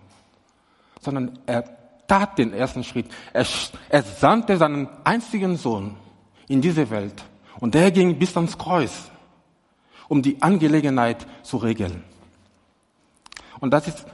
sondern 1.02 1.40
er 1.46 1.64
tat 2.08 2.38
den 2.38 2.54
ersten 2.54 2.84
Schritt. 2.84 3.08
Er, 3.34 3.46
er 3.90 4.04
sandte 4.04 4.58
seinen 4.58 4.90
einzigen 5.04 5.58
Sohn 5.58 5.96
in 6.48 6.62
diese 6.62 6.90
Welt. 6.90 7.24
Und 7.60 7.74
der 7.74 7.92
ging 7.92 8.18
bis 8.18 8.36
ans 8.38 8.58
Kreuz, 8.58 9.10
um 10.08 10.22
die 10.22 10.42
Angelegenheit 10.42 11.26
zu 11.44 11.58
regeln. 11.58 12.04
Und 13.60 13.72
das 13.72 13.88
ist, 13.88 14.06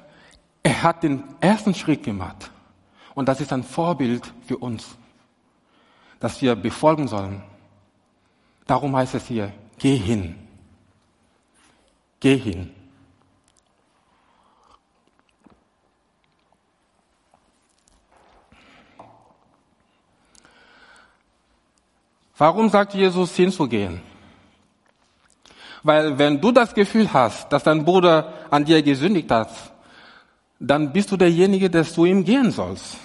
er 0.63 0.84
hat 0.84 1.03
den 1.03 1.24
ersten 1.39 1.74
Schritt 1.74 2.03
gemacht. 2.03 2.50
Und 3.13 3.27
das 3.27 3.41
ist 3.41 3.53
ein 3.53 3.63
Vorbild 3.63 4.24
für 4.48 4.58
uns, 4.58 4.98
das 6.24 6.42
wir 6.42 6.56
befolgen 6.56 7.06
sollen. 7.06 7.44
Darum 8.65 8.96
heißt 8.96 9.15
es 9.15 9.27
hier, 9.27 9.51
geh 9.77 9.98
hin. 9.98 10.36
Geh 12.22 12.38
hin. 12.38 12.74
Warum 22.38 22.70
sagt 22.70 22.94
Jesus 22.94 23.36
hinzugehen? 23.36 24.00
Weil 25.84 26.18
wenn 26.18 26.39
du 26.39 26.53
das 26.53 26.74
Gefühl 26.74 27.12
hast, 27.12 27.51
dass 27.51 27.63
dein 27.63 27.84
Bruder 27.84 28.32
an 28.50 28.63
dir 28.63 28.82
gesündigt 28.82 29.30
hat, 29.30 29.51
dann 30.58 30.94
bist 30.94 31.12
du 31.12 31.18
derjenige, 31.18 31.70
der 31.70 31.84
zu 31.84 32.06
ihm 32.06 32.24
gehen 32.24 32.50
sollst 32.50 32.96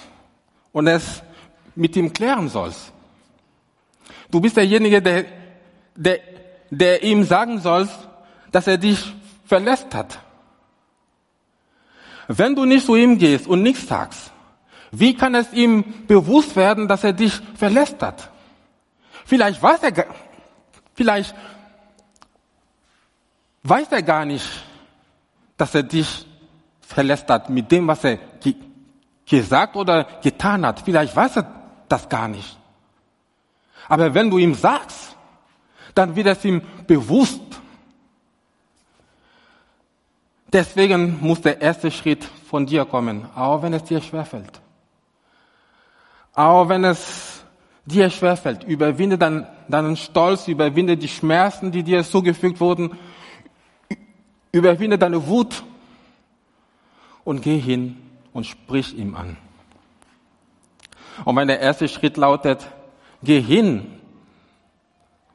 und 0.71 0.87
es 0.87 1.21
mit 1.75 1.97
ihm 1.97 2.13
klären 2.13 2.49
sollst. 2.49 2.93
Du 4.31 4.41
bist 4.41 4.57
derjenige, 4.57 5.01
der, 5.01 5.25
der, 5.95 6.21
der 6.71 7.03
ihm 7.03 7.25
sagen 7.25 7.61
sollst, 7.61 8.09
dass 8.53 8.67
er 8.67 8.79
dich 8.79 9.15
verlässt 9.45 9.95
hat. 9.95 10.19
Wenn 12.29 12.55
du 12.55 12.67
nicht 12.67 12.85
zu 12.85 12.95
ihm 12.95 13.19
gehst 13.19 13.47
und 13.47 13.63
nichts 13.63 13.87
sagst, 13.89 14.31
wie 14.91 15.15
kann 15.15 15.35
es 15.35 15.53
ihm 15.53 16.07
bewusst 16.07 16.57
werden, 16.57 16.89
dass 16.89 17.05
er 17.05 17.13
dich 17.13 17.41
verlässt 17.55 18.03
hat? 18.03 18.31
Vielleicht 19.25 19.63
weiß 19.63 19.83
er, 19.83 20.07
vielleicht 20.95 21.35
weiß 23.63 23.89
er 23.91 24.03
gar 24.03 24.25
nicht, 24.25 24.47
dass 25.57 25.75
er 25.75 25.83
dich 25.83 26.27
verlässt 26.81 27.29
hat 27.29 27.51
mit 27.51 27.71
dem, 27.71 27.87
was 27.87 28.05
er 28.05 28.19
gesagt 29.27 29.77
oder 29.77 30.05
getan 30.23 30.65
hat. 30.65 30.81
Vielleicht 30.81 31.15
weiß 31.15 31.37
er 31.37 31.47
das 31.89 32.09
gar 32.09 32.29
nicht. 32.29 32.58
Aber 33.89 34.13
wenn 34.15 34.31
du 34.31 34.39
ihm 34.39 34.55
sagst, 34.55 35.17
dann 35.95 36.15
wird 36.15 36.27
es 36.29 36.45
ihm 36.45 36.63
bewusst. 36.87 37.41
Deswegen 40.53 41.19
muss 41.21 41.41
der 41.41 41.61
erste 41.61 41.91
Schritt 41.91 42.25
von 42.25 42.67
dir 42.67 42.85
kommen, 42.85 43.27
auch 43.35 43.63
wenn 43.63 43.73
es 43.73 43.85
dir 43.85 44.01
schwerfällt. 44.01 44.61
Auch 46.35 46.69
wenn 46.69 46.85
es 46.85 47.43
dir 47.85 48.11
schwerfällt, 48.11 48.65
überwinde 48.65 49.19
dann 49.19 49.47
deinen 49.69 49.97
Stolz, 49.97 50.47
überwinde 50.47 50.97
die 50.97 51.09
Schmerzen, 51.09 51.73
die 51.73 51.83
dir 51.83 52.05
zugefügt 52.05 52.61
wurden, 52.61 52.97
überwinde 54.53 54.99
deine 54.99 55.27
Wut 55.27 55.65
und 57.25 57.43
geh 57.43 57.59
hin 57.59 57.97
und 58.33 58.47
sprich 58.47 58.97
ihm 58.97 59.17
an. 59.17 59.37
Und 61.25 61.37
wenn 61.37 61.49
der 61.49 61.61
erste 61.61 61.89
Schritt 61.89 62.17
lautet, 62.17 62.67
geh 63.23 63.41
hin, 63.41 63.99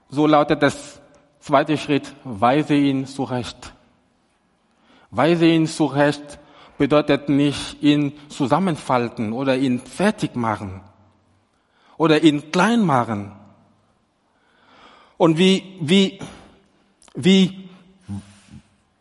so 0.10 0.28
lautet 0.28 0.62
das 0.62 1.02
zweite 1.40 1.78
Schritt, 1.78 2.13
weise 2.24 2.75
ihn 2.75 3.06
zurecht. 3.06 3.74
Weise 5.12 5.46
ihn 5.46 5.68
zurecht 5.68 6.40
bedeutet 6.78 7.30
nicht 7.30 7.82
ihn 7.84 8.13
zusammenfalten 8.30 9.34
oder 9.34 9.58
ihn 9.58 9.80
fertig 9.80 10.36
machen 10.36 10.82
oder 11.98 12.24
ihn 12.24 12.52
klein 12.52 12.82
machen. 12.82 13.32
Und 15.18 15.38
wie, 15.38 15.77
wie, 15.79 16.20
wie 17.14 17.70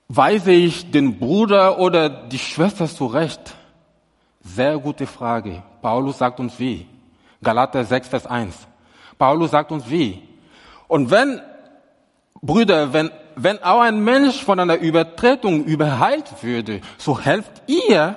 weise 0.08 0.52
ich 0.52 0.90
den 0.90 1.18
Bruder 1.18 1.78
oder 1.78 2.08
die 2.08 2.38
Schwester 2.38 2.86
zurecht? 2.86 3.54
Sehr 4.42 4.78
gute 4.78 5.06
Frage. 5.06 5.62
Paulus 5.80 6.18
sagt 6.18 6.40
uns 6.40 6.58
wie. 6.58 6.86
Galater 7.42 7.84
6, 7.84 8.08
Vers 8.08 8.26
1. 8.26 8.68
Paulus 9.22 9.52
sagt 9.52 9.70
uns 9.70 9.88
wie. 9.88 10.20
Und 10.88 11.12
wenn, 11.12 11.40
Brüder, 12.40 12.92
wenn 12.92 13.08
wenn 13.36 13.62
auch 13.62 13.80
ein 13.80 14.02
Mensch 14.02 14.42
von 14.42 14.58
einer 14.58 14.78
Übertretung 14.78 15.64
überheilt 15.64 16.42
würde, 16.42 16.80
so 16.98 17.20
helft 17.20 17.62
ihr 17.68 18.16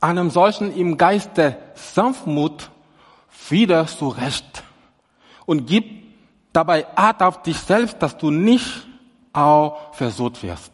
einem 0.00 0.30
solchen 0.30 0.72
im 0.76 0.96
Geiste 0.96 1.56
Sanftmut 1.74 2.70
wieder 3.48 3.88
zurecht 3.88 4.62
und 5.46 5.66
gib 5.66 6.04
dabei 6.52 6.86
Art 6.96 7.20
auf 7.20 7.42
dich 7.42 7.58
selbst, 7.58 8.00
dass 8.00 8.16
du 8.16 8.30
nicht 8.30 8.86
auch 9.32 9.94
versucht 9.94 10.44
wirst. 10.44 10.72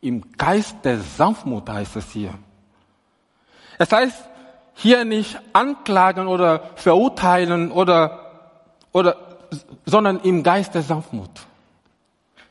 Im 0.00 0.32
Geist 0.38 0.76
der 0.84 1.00
Sanftmut 1.00 1.68
heißt 1.68 1.96
es 1.96 2.10
hier. 2.12 2.32
Es 3.78 3.92
heißt 3.92 4.29
hier 4.74 5.04
nicht 5.04 5.38
anklagen 5.52 6.26
oder 6.26 6.70
verurteilen 6.76 7.70
oder, 7.70 8.30
oder, 8.92 9.16
sondern 9.84 10.20
im 10.20 10.42
Geist 10.42 10.74
der 10.74 10.82
Sanftmut 10.82 11.30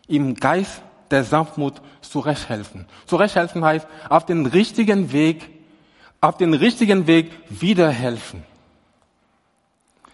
im 0.10 0.36
Geist 0.36 0.82
der 1.12 1.24
Sanftmut 1.24 1.76
zurechthelfen. 2.02 2.86
Zurechthelfen 3.06 3.64
heißt 3.64 3.88
auf 4.10 4.26
den 4.26 4.46
richtigen 4.46 5.14
Weg, 5.14 5.50
auf 6.20 6.36
den 6.38 6.54
richtigen 6.54 7.08
Weg 7.08 7.32
wiederhelfen. 7.50 8.44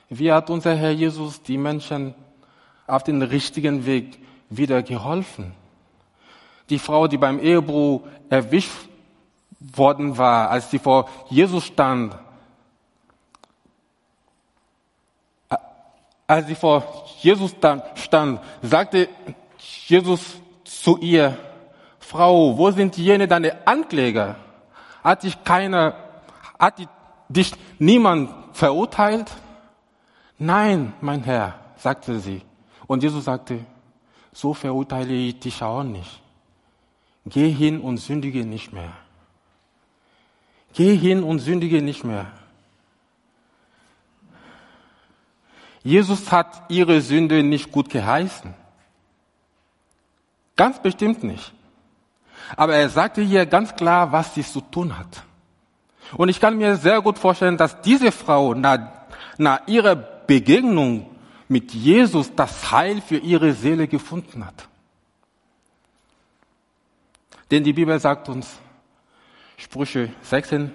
Wie 0.10 0.32
hat 0.32 0.50
unser 0.50 0.76
Herr 0.76 0.92
Jesus 0.92 1.42
die 1.42 1.58
Menschen 1.58 2.14
auf 2.86 3.04
den 3.04 3.22
richtigen 3.22 3.86
Weg 3.86 4.20
wieder 4.50 4.84
geholfen? 4.84 5.54
Die 6.70 6.80
Frau, 6.80 7.08
die 7.08 7.18
beim 7.18 7.40
Ehebruch 7.40 8.02
erwischt 8.30 8.90
worden 9.60 10.18
war, 10.18 10.50
als 10.50 10.70
sie 10.70 10.80
vor 10.80 11.10
Jesus 11.30 11.66
stand, 11.66 12.16
als 16.28 16.48
sie 16.48 16.56
vor 16.56 17.06
Jesus 17.22 17.56
stand, 17.96 18.40
sagte 18.62 19.08
Jesus 19.88 20.40
zu 20.64 20.98
ihr, 20.98 21.38
Frau, 22.00 22.58
wo 22.58 22.70
sind 22.72 22.98
jene 22.98 23.28
deine 23.28 23.68
Ankläger? 23.68 24.36
Hat 25.04 25.24
dich 25.24 25.44
keiner, 25.44 25.96
hat 26.60 26.76
dich 27.30 27.52
niemand 27.80 28.30
verurteilt? 28.54 29.32
Nein, 30.38 30.94
mein 31.02 31.24
Herr, 31.24 31.56
sagte 31.78 32.20
sie. 32.20 32.42
Und 32.88 33.04
Jesus 33.04 33.26
sagte, 33.26 33.60
so 34.34 34.54
verurteile 34.54 35.14
ich 35.14 35.40
dich 35.40 35.64
auch 35.64 35.84
nicht. 35.84 36.22
Geh 37.26 37.50
hin 37.50 37.80
und 37.82 37.98
sündige 37.98 38.46
nicht 38.46 38.72
mehr. 38.72 38.94
Geh 40.76 40.96
hin 40.96 41.24
und 41.24 41.40
sündige 41.40 41.82
nicht 41.82 42.04
mehr. 42.04 42.28
Jesus 45.84 46.32
hat 46.32 46.64
ihre 46.68 47.00
Sünde 47.00 47.44
nicht 47.44 47.72
gut 47.72 47.90
geheißen. 47.90 48.54
Ganz 50.58 50.82
bestimmt 50.82 51.24
nicht. 51.24 51.54
Aber 52.58 52.76
er 52.76 52.90
sagte 52.90 53.22
hier 53.22 53.46
ganz 53.46 53.76
klar, 53.76 54.12
was 54.12 54.36
sie 54.36 54.44
zu 54.44 54.62
tun 54.62 54.98
hat. 54.98 55.24
Und 56.14 56.30
ich 56.30 56.40
kann 56.40 56.58
mir 56.58 56.76
sehr 56.76 57.02
gut 57.02 57.18
vorstellen, 57.18 57.58
dass 57.58 57.82
diese 57.82 58.12
Frau 58.12 58.54
nach, 58.54 58.80
nach 59.38 59.68
ihrer 59.68 59.96
Begegnung 59.96 61.10
mit 61.48 61.74
Jesus 61.74 62.36
das 62.36 62.72
Heil 62.72 63.02
für 63.02 63.18
ihre 63.18 63.54
Seele 63.54 63.88
gefunden 63.88 64.46
hat. 64.46 64.68
Denn 67.52 67.64
die 67.64 67.74
Bibel 67.74 68.00
sagt 68.00 68.28
uns, 68.28 68.60
Sprüche 69.58 70.10
16, 70.22 70.72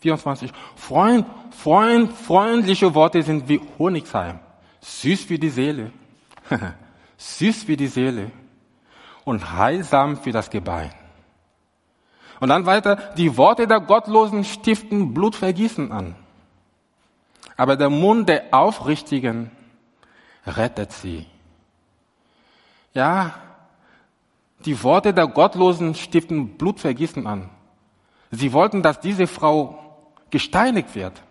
24, 0.00 0.52
Freund, 0.76 1.26
Freund, 1.50 2.12
freundliche 2.12 2.94
Worte 2.94 3.22
sind 3.22 3.48
wie 3.48 3.60
Honigseim, 3.78 4.38
süß 4.80 5.28
wie 5.30 5.38
die 5.38 5.50
Seele, 5.50 5.92
süß 7.16 7.66
wie 7.68 7.76
die 7.76 7.86
Seele 7.86 8.30
und 9.24 9.52
heilsam 9.52 10.16
für 10.16 10.32
das 10.32 10.50
Gebein. 10.50 10.92
Und 12.40 12.50
dann 12.50 12.66
weiter, 12.66 12.96
die 13.16 13.36
Worte 13.36 13.66
der 13.66 13.80
Gottlosen 13.80 14.44
stiften 14.44 15.12
Blutvergießen 15.12 15.90
an. 15.90 16.14
Aber 17.56 17.76
der 17.76 17.90
Mund 17.90 18.28
der 18.28 18.44
Aufrichtigen 18.52 19.50
rettet 20.46 20.92
sie. 20.92 21.26
Ja, 22.94 23.34
die 24.64 24.82
Worte 24.82 25.12
der 25.12 25.26
Gottlosen 25.26 25.94
stiften 25.94 26.56
Blutvergießen 26.56 27.26
an. 27.26 27.50
Sie 28.30 28.52
wollten, 28.52 28.82
dass 28.82 29.00
diese 29.00 29.26
Frau 29.26 29.78
gesteinigt 30.30 30.94
wird. 30.94 31.22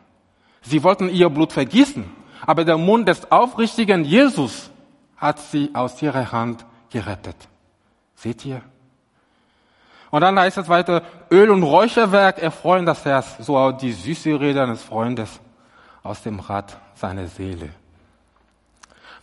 Sie 0.62 0.84
wollten 0.84 1.10
ihr 1.10 1.30
Blut 1.30 1.54
vergießen. 1.54 2.06
Aber 2.46 2.66
der 2.66 2.78
Mund 2.78 3.08
des 3.08 3.32
aufrichtigen 3.32 4.04
Jesus 4.04 4.70
hat 5.18 5.40
sie 5.40 5.72
aus 5.74 6.02
ihrer 6.02 6.32
Hand 6.32 6.66
gerettet. 6.90 7.36
Seht 8.16 8.46
ihr? 8.46 8.62
Und 10.10 10.22
dann 10.22 10.40
heißt 10.40 10.58
es 10.58 10.70
weiter, 10.70 11.04
Öl 11.30 11.50
und 11.50 11.64
Räucherwerk 11.64 12.40
erfreuen 12.40 12.86
das 12.86 13.04
Herz, 13.04 13.38
so 13.40 13.58
auch 13.58 13.74
die 13.74 13.92
süße 13.92 14.40
Rede 14.40 14.64
eines 14.64 14.82
Freundes 14.82 15.40
aus 16.04 16.22
dem 16.22 16.40
Rat 16.40 16.80
seiner 16.96 17.28
Seele. 17.28 17.70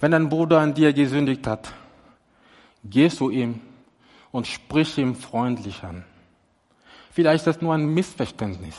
Wenn 0.01 0.11
dein 0.11 0.29
Bruder 0.29 0.61
an 0.61 0.75
dir 0.75 0.93
gesündigt 0.93 1.47
hat, 1.47 1.73
geh 2.85 3.09
zu 3.09 3.31
ihm 3.31 3.61
und 4.33 4.47
sprich 4.47 4.99
ihm 4.99 5.15
freundlich 5.15 5.83
an. 5.83 6.05
Vielleicht 7.14 7.46
ist 7.46 7.57
das 7.57 7.62
nur 7.62 7.74
ein 7.74 7.87
Missverständnis. 7.87 8.74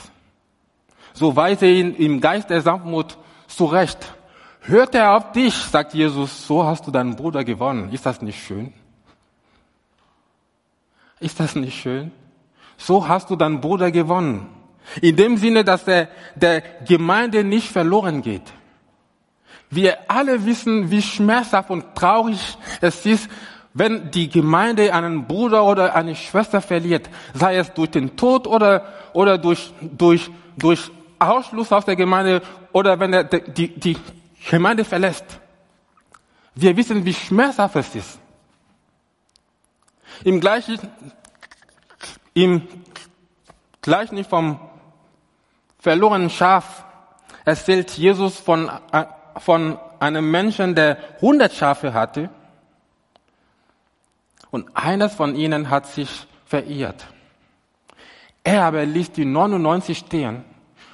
So 1.13 1.37
weise 1.37 1.67
ihn 1.67 1.95
im 1.95 2.19
Geist 2.19 2.49
der 2.49 2.61
Sanftmut 2.61 3.17
zurecht. 3.47 4.13
Hört 4.59 4.93
er 4.93 5.15
auf 5.15 5.31
dich, 5.31 5.53
sagt 5.53 5.93
Jesus, 5.93 6.45
so 6.45 6.65
hast 6.65 6.85
du 6.85 6.91
deinen 6.91 7.15
Bruder 7.15 7.45
gewonnen. 7.45 7.93
Ist 7.93 8.05
das 8.05 8.21
nicht 8.21 8.45
schön? 8.45 8.73
Ist 11.21 11.39
das 11.39 11.55
nicht 11.55 11.79
schön? 11.79 12.11
So 12.75 13.07
hast 13.07 13.29
du 13.29 13.37
deinen 13.37 13.61
Bruder 13.61 13.89
gewonnen. 13.89 14.49
In 15.01 15.15
dem 15.15 15.37
Sinne, 15.37 15.63
dass 15.63 15.85
der, 15.85 16.09
der 16.35 16.59
Gemeinde 16.85 17.45
nicht 17.45 17.69
verloren 17.69 18.21
geht. 18.21 18.53
Wir 19.69 20.11
alle 20.11 20.45
wissen, 20.45 20.91
wie 20.91 21.01
schmerzhaft 21.01 21.69
und 21.69 21.95
traurig 21.95 22.57
es 22.81 23.05
ist, 23.05 23.29
wenn 23.75 24.09
die 24.09 24.29
Gemeinde 24.29 24.93
einen 24.93 25.27
Bruder 25.27 25.65
oder 25.65 25.95
eine 25.95 26.15
Schwester 26.15 26.61
verliert, 26.61 27.09
sei 27.33 27.57
es 27.57 27.73
durch 27.73 27.91
den 27.91 28.15
Tod 28.15 28.47
oder, 28.47 28.85
oder 29.11 29.37
durch, 29.37 29.73
durch, 29.81 30.31
durch 30.57 30.89
Ausschluss 31.19 31.73
aus 31.73 31.83
der 31.83 31.97
Gemeinde 31.97 32.41
oder 32.71 32.97
wenn 33.01 33.11
er 33.11 33.25
die, 33.25 33.67
die 33.67 33.97
Gemeinde 34.49 34.85
verlässt. 34.85 35.25
Wir 36.55 36.77
wissen, 36.77 37.03
wie 37.03 37.13
schmerzhaft 37.13 37.75
es 37.75 37.93
ist. 37.95 38.19
Im 40.23 40.39
gleichen, 40.39 40.79
im 42.33 42.61
Gleichnis 43.81 44.25
vom 44.25 44.57
verlorenen 45.79 46.29
Schaf 46.29 46.85
erzählt 47.43 47.91
Jesus 47.91 48.39
von, 48.39 48.71
von 49.35 49.77
einem 49.99 50.31
Menschen, 50.31 50.75
der 50.75 50.97
100 51.15 51.53
Schafe 51.53 51.93
hatte 51.93 52.29
und 54.55 54.69
eines 54.73 55.13
von 55.13 55.35
ihnen 55.35 55.69
hat 55.69 55.85
sich 55.85 56.27
verirrt. 56.45 57.05
Er 58.41 58.63
aber 58.63 58.85
ließ 58.85 59.11
die 59.11 59.25
99 59.25 59.97
stehen 59.97 60.45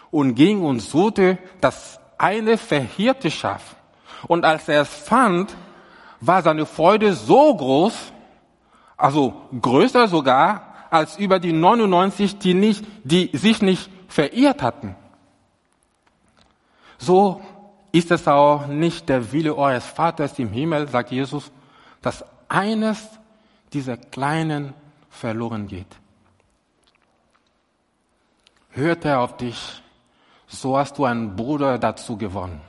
und 0.10 0.34
ging 0.34 0.64
und 0.64 0.80
suchte 0.80 1.38
das 1.62 2.00
eine 2.18 2.58
verhirrte 2.58 3.30
Schaf. 3.30 3.76
Und 4.28 4.46
als 4.46 4.68
er 4.68 4.82
es 4.82 4.90
fand, 4.90 5.56
war 6.22 6.42
seine 6.42 6.66
Freude 6.66 7.14
so 7.14 7.56
groß, 7.56 7.94
also 8.98 9.34
größer 9.62 10.08
sogar, 10.08 10.74
als 10.90 11.20
über 11.20 11.40
die 11.40 11.54
99, 11.54 12.40
die 12.40 12.56
nicht, 12.56 12.84
die 13.04 13.30
sich 13.32 13.62
nicht 13.62 13.92
verirrt 14.08 14.64
hatten. 14.64 14.96
So 16.98 17.42
ist 17.92 18.10
es 18.10 18.28
auch 18.28 18.66
nicht 18.66 19.08
der 19.08 19.32
Wille 19.32 19.56
eures 19.56 19.86
Vaters 19.86 20.40
im 20.40 20.50
Himmel, 20.50 20.88
sagt 20.88 21.12
Jesus, 21.12 21.52
dass 22.02 22.26
eines 22.50 23.21
dieser 23.74 23.98
Kleinen 23.98 24.74
verloren 25.10 25.68
geht. 25.68 25.88
Hört 28.72 29.06
er 29.06 29.20
auf 29.22 29.38
dich, 29.38 29.82
so 30.48 30.78
hast 30.78 30.98
du 30.98 31.06
einen 31.06 31.36
Bruder 31.36 31.78
dazu 31.78 32.18
gewonnen. 32.18 32.62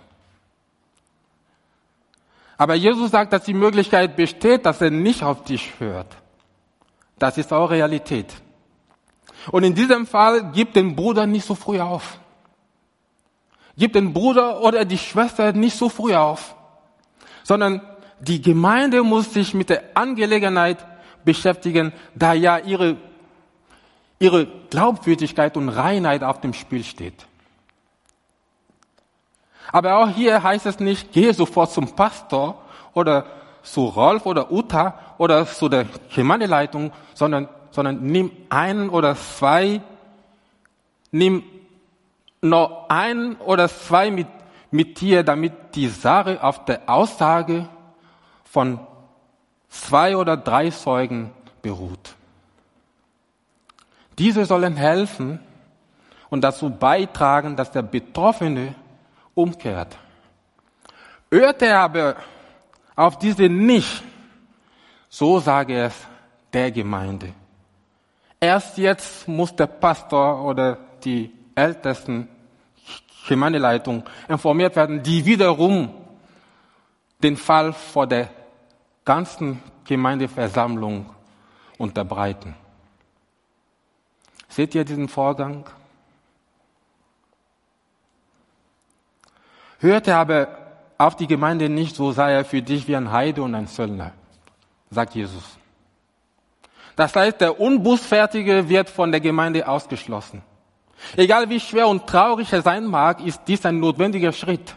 Aber 2.57 2.75
Jesus 2.75 3.11
sagt, 3.11 3.33
dass 3.33 3.45
die 3.45 3.55
Möglichkeit 3.55 4.15
besteht, 4.15 4.67
dass 4.67 4.81
er 4.81 4.91
nicht 4.91 5.23
auf 5.23 5.45
dich 5.45 5.81
hört. 5.81 6.17
Das 7.19 7.39
ist 7.39 7.53
auch 7.53 7.71
Realität. 7.71 8.33
Und 9.51 9.65
in 9.65 9.75
diesem 9.75 10.07
Fall 10.07 10.53
gib 10.53 10.73
den 10.73 10.95
Bruder 10.95 11.27
nicht 11.27 11.45
so 11.45 11.55
früh 11.55 11.81
auf. 11.81 12.19
Gib 13.77 13.95
den 13.95 14.13
Bruder 14.13 14.61
oder 14.61 14.85
die 14.85 14.99
Schwester 14.99 15.53
nicht 15.53 15.77
so 15.77 15.89
früh 15.89 16.15
auf, 16.15 16.55
sondern 17.43 17.81
die 18.21 18.41
Gemeinde 18.41 19.03
muss 19.03 19.33
sich 19.33 19.55
mit 19.55 19.71
der 19.71 19.97
Angelegenheit 19.97 20.87
beschäftigen, 21.25 21.93
da 22.15 22.33
ja 22.33 22.59
ihre, 22.59 22.97
ihre 24.19 24.47
Glaubwürdigkeit 24.71 25.57
und 25.57 25.69
Reinheit 25.69 26.23
auf 26.23 26.41
dem 26.41 26.53
Spiel 26.53 26.85
steht. 26.85 27.27
Aber 29.71 29.99
auch 29.99 30.09
hier 30.09 30.43
heißt 30.43 30.67
es 30.67 30.81
nicht, 30.81 31.13
gehe 31.13 31.33
sofort 31.33 31.73
zum 31.73 31.95
Pastor 31.95 32.61
oder 32.95 33.27
zu 33.63 33.87
Rolf 33.87 34.27
oder 34.27 34.51
Uta 34.51 34.99
oder 35.19 35.47
zu 35.47 35.69
der 35.69 35.87
Gemeindeleitung, 36.15 36.93
sondern, 37.15 37.49
sondern 37.71 38.03
nimm 38.03 38.31
einen 38.51 38.91
oder 38.91 39.17
zwei, 39.17 39.81
nimm 41.11 41.45
noch 42.41 42.89
ein 42.89 43.37
oder 43.37 43.69
zwei 43.69 44.11
mit, 44.11 44.27
mit 44.71 45.01
dir, 45.01 45.23
damit 45.23 45.53
die 45.75 45.89
Sache 45.89 46.43
auf 46.43 46.65
der 46.65 46.83
Aussage 46.89 47.69
von 48.45 48.81
zwei 49.73 50.17
oder 50.17 50.37
drei 50.37 50.71
Zeugen 50.71 51.33
beruht. 51.63 52.15
Diese 54.19 54.45
sollen 54.45 54.77
helfen 54.77 55.41
und 56.29 56.43
dazu 56.43 56.71
beitragen, 56.71 57.57
dass 57.57 57.71
der 57.71 57.83
Betroffene 57.83 58.75
umkehrt. 59.35 59.97
Hört 61.31 61.63
er 61.63 61.81
aber 61.81 62.17
auf 62.95 63.19
diese 63.19 63.49
nicht, 63.49 64.03
so 65.09 65.41
sage 65.41 65.85
es 65.85 65.95
der 66.53 66.71
Gemeinde. 66.71 67.33
Erst 68.39 68.77
jetzt 68.77 69.27
muss 69.27 69.57
der 69.57 69.69
Pastor 69.69 70.45
oder 70.45 70.77
die 71.03 71.33
ältesten 71.55 72.29
Gemeindeleitung 73.27 74.05
informiert 74.29 74.77
werden, 74.77 75.03
die 75.03 75.25
wiederum 75.25 75.89
den 77.23 77.37
Fall 77.37 77.73
vor 77.73 78.07
der 78.07 78.29
ganzen 79.05 79.63
Gemeindeversammlung 79.85 81.07
unterbreiten. 81.79 82.55
Seht 84.49 84.75
ihr 84.75 84.85
diesen 84.85 85.09
Vorgang? 85.09 85.65
Hörte 89.81 90.15
aber 90.15 90.49
auf 90.99 91.17
die 91.17 91.27
Gemeinde 91.27 91.69
nicht, 91.69 91.97
so 91.97 92.13
sei 92.13 92.33
er 92.33 92.45
für 92.45 92.63
dich 92.63 92.87
wie 92.87 92.95
ein 92.95 93.11
Heide 93.11 93.43
und 93.43 93.55
ein 93.55 93.67
Söldner, 93.67 94.13
sagt 94.91 95.15
Jesus. 95.15 95.59
Das 96.95 97.17
heißt, 97.17 97.41
der 97.41 97.59
Unbußfertige 97.59 98.69
wird 98.69 98.89
von 98.89 99.11
der 99.11 99.21
Gemeinde 99.21 99.67
ausgeschlossen. 99.67 100.43
Egal 101.17 101.49
wie 101.49 101.59
schwer 101.59 101.89
und 101.89 102.07
traurig 102.07 102.53
er 102.53 102.63
sein 102.63 102.85
mag, 102.87 103.21
ist 103.25 103.43
dies 103.49 103.65
ein 103.67 103.81
notwendiger 103.81 104.33
Schritt. 104.33 104.77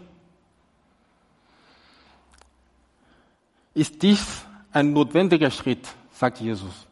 Ist 3.76 4.02
dies 4.02 4.46
ein 4.72 4.94
notwendiger 4.94 5.52
Schritt, 5.52 5.88
sagt 6.12 6.40
Jesus. 6.40 6.88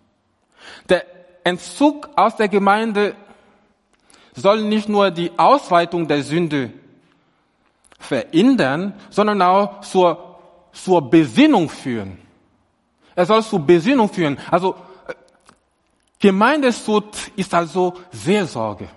Der 0.88 1.06
Entzug 1.44 2.10
aus 2.16 2.36
der 2.36 2.48
Gemeinde 2.48 3.16
soll 4.36 4.64
nicht 4.64 4.90
nur 4.90 5.10
die 5.10 5.32
Ausweitung 5.38 6.08
der 6.08 6.24
Sünde 6.24 6.72
verändern, 7.98 8.94
sondern 9.10 9.42
auch 9.42 9.82
zur, 9.82 10.40
zur 10.72 11.10
Besinnung 11.10 11.70
führen. 11.70 12.18
Er 13.16 13.26
soll 13.26 13.44
zur 13.44 13.60
Besinnung 13.60 14.10
führen. 14.10 14.38
Also 14.50 14.76
Gemeindesud 16.20 17.32
ist 17.36 17.54
also 17.54 17.94
Seelsorge. 18.12 18.88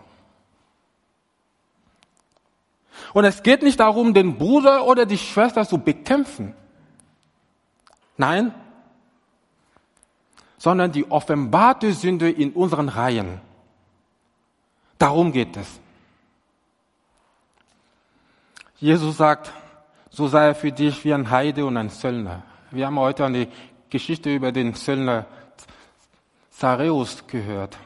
Und 3.12 3.25
es 3.25 3.42
geht 3.42 3.62
nicht 3.62 3.81
darum, 3.81 4.14
den 4.14 4.37
Bruder 4.37 4.87
oder 4.87 5.07
die 5.07 5.18
Schwester 5.18 5.66
zu 5.66 5.79
bekämpfen. 5.79 6.55
Nein, 8.16 8.55
sondern 10.59 10.92
die 10.92 11.11
offenbarte 11.11 11.92
Sünde 11.92 12.31
in 12.31 12.52
unseren 12.52 12.88
Reihen. 12.88 13.40
Darum 14.98 15.33
geht 15.33 15.57
es. 15.57 15.81
Jesus 18.79 19.16
sagt, 19.16 19.52
so 20.11 20.29
sei 20.29 20.48
er 20.48 20.55
für 20.55 20.72
dich 20.72 21.05
wie 21.05 21.12
ein 21.12 21.31
Heide 21.31 21.66
und 21.66 21.76
ein 21.76 21.90
Söldner. 21.90 22.42
Wir 22.70 22.87
haben 22.87 22.98
heute 22.98 23.24
eine 23.24 23.48
Geschichte 23.90 24.35
über 24.35 24.52
den 24.52 24.74
Söldner 24.74 25.26
Zareus 26.50 27.26
gehört. 27.26 27.76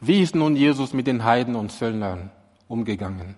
Wie 0.00 0.22
ist 0.22 0.34
nun 0.34 0.56
Jesus 0.56 0.92
mit 0.92 1.06
den 1.06 1.24
Heiden 1.24 1.54
und 1.54 1.72
Söldnern 1.72 2.30
umgegangen? 2.66 3.34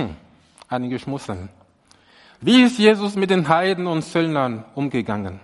Hm, 0.00 0.16
einige 0.68 0.98
schmusseln. 0.98 1.50
Wie 2.40 2.62
ist 2.62 2.78
Jesus 2.78 3.16
mit 3.16 3.28
den 3.28 3.48
Heiden 3.48 3.86
und 3.86 4.02
Söldnern 4.02 4.64
umgegangen? 4.74 5.40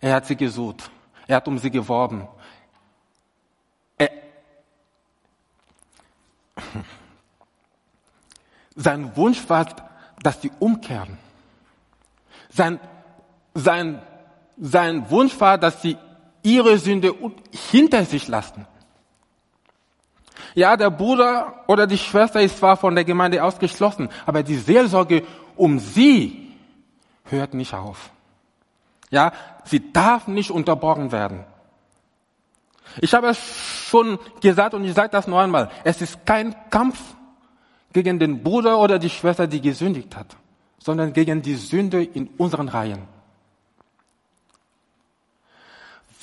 Er 0.00 0.14
hat 0.14 0.26
sie 0.26 0.36
gesucht. 0.36 0.90
Er 1.26 1.36
hat 1.36 1.48
um 1.48 1.58
sie 1.58 1.70
geworben. 1.70 2.26
Er, 3.98 4.10
sein 8.76 9.14
Wunsch 9.14 9.46
war, 9.48 9.66
dass 10.22 10.40
sie 10.40 10.50
umkehren. 10.58 11.18
Sein, 12.48 12.80
sein, 13.52 14.00
sein 14.56 15.10
Wunsch 15.10 15.38
war, 15.38 15.58
dass 15.58 15.82
sie 15.82 15.98
ihre 16.42 16.78
Sünde 16.78 17.14
hinter 17.70 18.06
sich 18.06 18.26
lassen. 18.28 18.66
Ja, 20.56 20.74
der 20.74 20.88
Bruder 20.88 21.64
oder 21.66 21.86
die 21.86 21.98
Schwester 21.98 22.40
ist 22.40 22.56
zwar 22.56 22.78
von 22.78 22.94
der 22.94 23.04
Gemeinde 23.04 23.44
ausgeschlossen, 23.44 24.08
aber 24.24 24.42
die 24.42 24.56
Seelsorge 24.56 25.22
um 25.54 25.78
sie 25.78 26.50
hört 27.24 27.52
nicht 27.52 27.74
auf. 27.74 28.10
Ja, 29.10 29.32
sie 29.64 29.92
darf 29.92 30.26
nicht 30.28 30.50
unterbrochen 30.50 31.12
werden. 31.12 31.44
Ich 33.02 33.12
habe 33.12 33.28
es 33.28 33.38
schon 33.90 34.18
gesagt 34.40 34.72
und 34.72 34.82
ich 34.84 34.94
sage 34.94 35.10
das 35.10 35.26
noch 35.26 35.40
einmal. 35.40 35.70
Es 35.84 36.00
ist 36.00 36.24
kein 36.24 36.54
Kampf 36.70 36.98
gegen 37.92 38.18
den 38.18 38.42
Bruder 38.42 38.78
oder 38.78 38.98
die 38.98 39.10
Schwester, 39.10 39.46
die 39.46 39.60
gesündigt 39.60 40.16
hat, 40.16 40.36
sondern 40.78 41.12
gegen 41.12 41.42
die 41.42 41.56
Sünde 41.56 42.02
in 42.02 42.28
unseren 42.38 42.70
Reihen. 42.70 43.02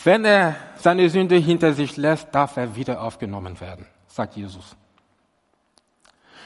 Wenn 0.04 0.26
er 0.26 0.56
seine 0.78 1.08
Sünde 1.10 1.36
hinter 1.36 1.74
sich 1.74 1.98
lässt, 1.98 2.34
darf 2.34 2.58
er 2.58 2.76
wieder 2.76 3.04
aufgenommen 3.04 3.62
werden, 3.62 3.86
sagt 4.14 4.36
Jesus. 4.36 4.76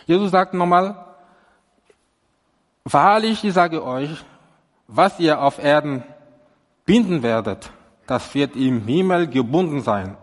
Jesus 0.06 0.32
sagt 0.32 0.54
nochmal, 0.54 0.96
wahrlich, 2.86 3.44
ich 3.44 3.54
sage 3.54 3.84
euch, 3.84 4.24
was 4.88 5.20
ihr 5.20 5.42
auf 5.42 5.60
Erden 5.60 6.04
binden 6.86 7.24
werdet, 7.24 7.70
das 8.06 8.34
wird 8.34 8.56
im 8.56 8.86
Himmel 8.86 9.28
gebunden 9.28 9.82
sein. 9.82 10.16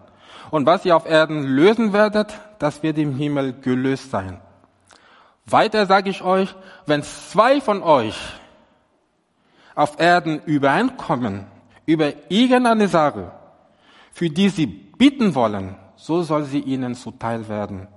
Und 0.51 0.65
was 0.65 0.87
ihr 0.87 0.97
auf 0.97 1.05
Erden 1.05 1.43
lösen 1.43 1.93
werdet, 1.93 2.33
das 2.59 2.83
wird 2.83 2.97
im 2.97 3.15
Himmel 3.15 3.53
gelöst 3.61 4.11
sein. 4.11 4.41
Weiter 5.45 5.85
sage 5.85 6.09
ich 6.09 6.23
euch, 6.23 6.55
wenn 6.87 7.03
zwei 7.03 7.61
von 7.61 7.83
euch 7.83 8.19
auf 9.75 10.01
Erden 10.01 10.41
übereinkommen 10.47 11.47
über 11.85 12.13
irgendeine 12.31 12.89
Sache, 12.89 13.33
für 14.13 14.31
die 14.31 14.49
sie 14.49 14.67
bitten 14.67 15.35
wollen, 15.35 15.77
so 16.07 16.23
soll 16.23 16.45
sie 16.45 16.61
ihnen 16.61 16.95
zuteil 16.95 17.49
werden 17.49 17.89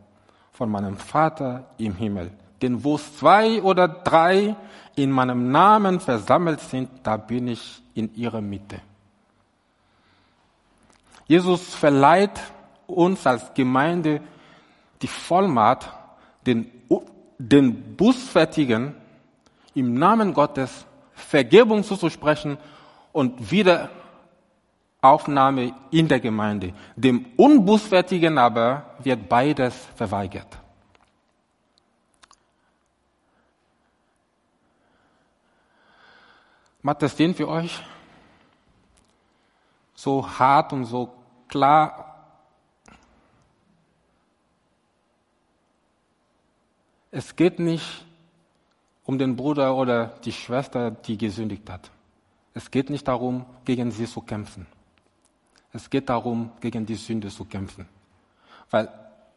von 0.54 0.70
meinem 0.70 0.96
Vater 0.96 1.66
im 1.78 1.94
Himmel. 1.94 2.32
Denn 2.62 2.82
wo 2.82 2.98
zwei 2.98 3.62
oder 3.62 3.90
drei 3.90 4.56
in 4.96 5.12
meinem 5.12 5.52
Namen 5.52 6.00
versammelt 6.00 6.62
sind, 6.62 6.90
da 7.04 7.18
bin 7.18 7.50
ich 7.50 7.84
in 7.96 8.16
ihrer 8.16 8.40
Mitte. 8.40 8.80
Jesus 11.28 11.76
verleiht 11.76 12.40
uns 12.88 13.28
als 13.28 13.54
Gemeinde 13.54 14.22
die 15.02 15.08
Vollmacht, 15.08 15.92
den, 16.46 16.72
den 17.38 17.98
Bußfertigen 17.98 18.96
im 19.76 19.96
Namen 19.96 20.34
Gottes 20.34 20.86
Vergebung 21.14 21.84
zuzusprechen 21.84 22.58
und 23.12 23.52
Wiederaufnahme 25.08 25.74
in 25.92 26.08
der 26.08 26.20
Gemeinde. 26.20 26.74
Dem 26.96 27.26
Unbußfertigen 27.38 28.38
aber 28.38 28.96
wird 29.00 29.30
beides 29.30 29.74
verweigert. 29.96 30.48
Macht 36.82 37.02
das 37.02 37.16
Sinn 37.16 37.34
für 37.34 37.48
euch? 37.48 37.82
So 39.96 40.28
hart 40.28 40.74
und 40.74 40.86
so 40.86 41.14
klar. 41.48 42.04
Es 47.12 47.36
geht 47.36 47.60
nicht 47.60 48.06
um 49.06 49.18
den 49.18 49.36
Bruder 49.38 49.76
oder 49.76 50.08
die 50.26 50.34
Schwester, 50.34 50.92
die 50.92 51.18
gesündigt 51.18 51.70
hat. 51.70 51.90
Es 52.54 52.70
geht 52.70 52.90
nicht 52.90 53.08
darum, 53.08 53.46
gegen 53.64 53.92
sie 53.92 54.06
zu 54.06 54.22
kämpfen. 54.22 54.68
Es 55.74 55.90
geht 55.90 56.10
darum, 56.10 56.52
gegen 56.60 56.86
die 56.86 56.96
Sünde 56.96 57.30
zu 57.30 57.46
kämpfen. 57.46 57.88
Weil 58.70 58.90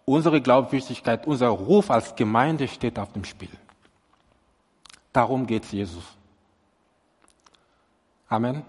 unsere 0.05 0.41
Glaubwürdigkeit, 0.41 1.27
unser 1.27 1.49
Ruf 1.49 1.91
als 1.91 2.15
Gemeinde 2.15 2.69
steht 2.69 2.99
auf 2.99 3.13
dem 3.13 3.25
Spiel. 3.25 3.51
Darum 5.13 5.47
geht 5.47 5.65
es 5.65 5.73
Jesus. 5.73 6.05
Amen. 8.29 8.63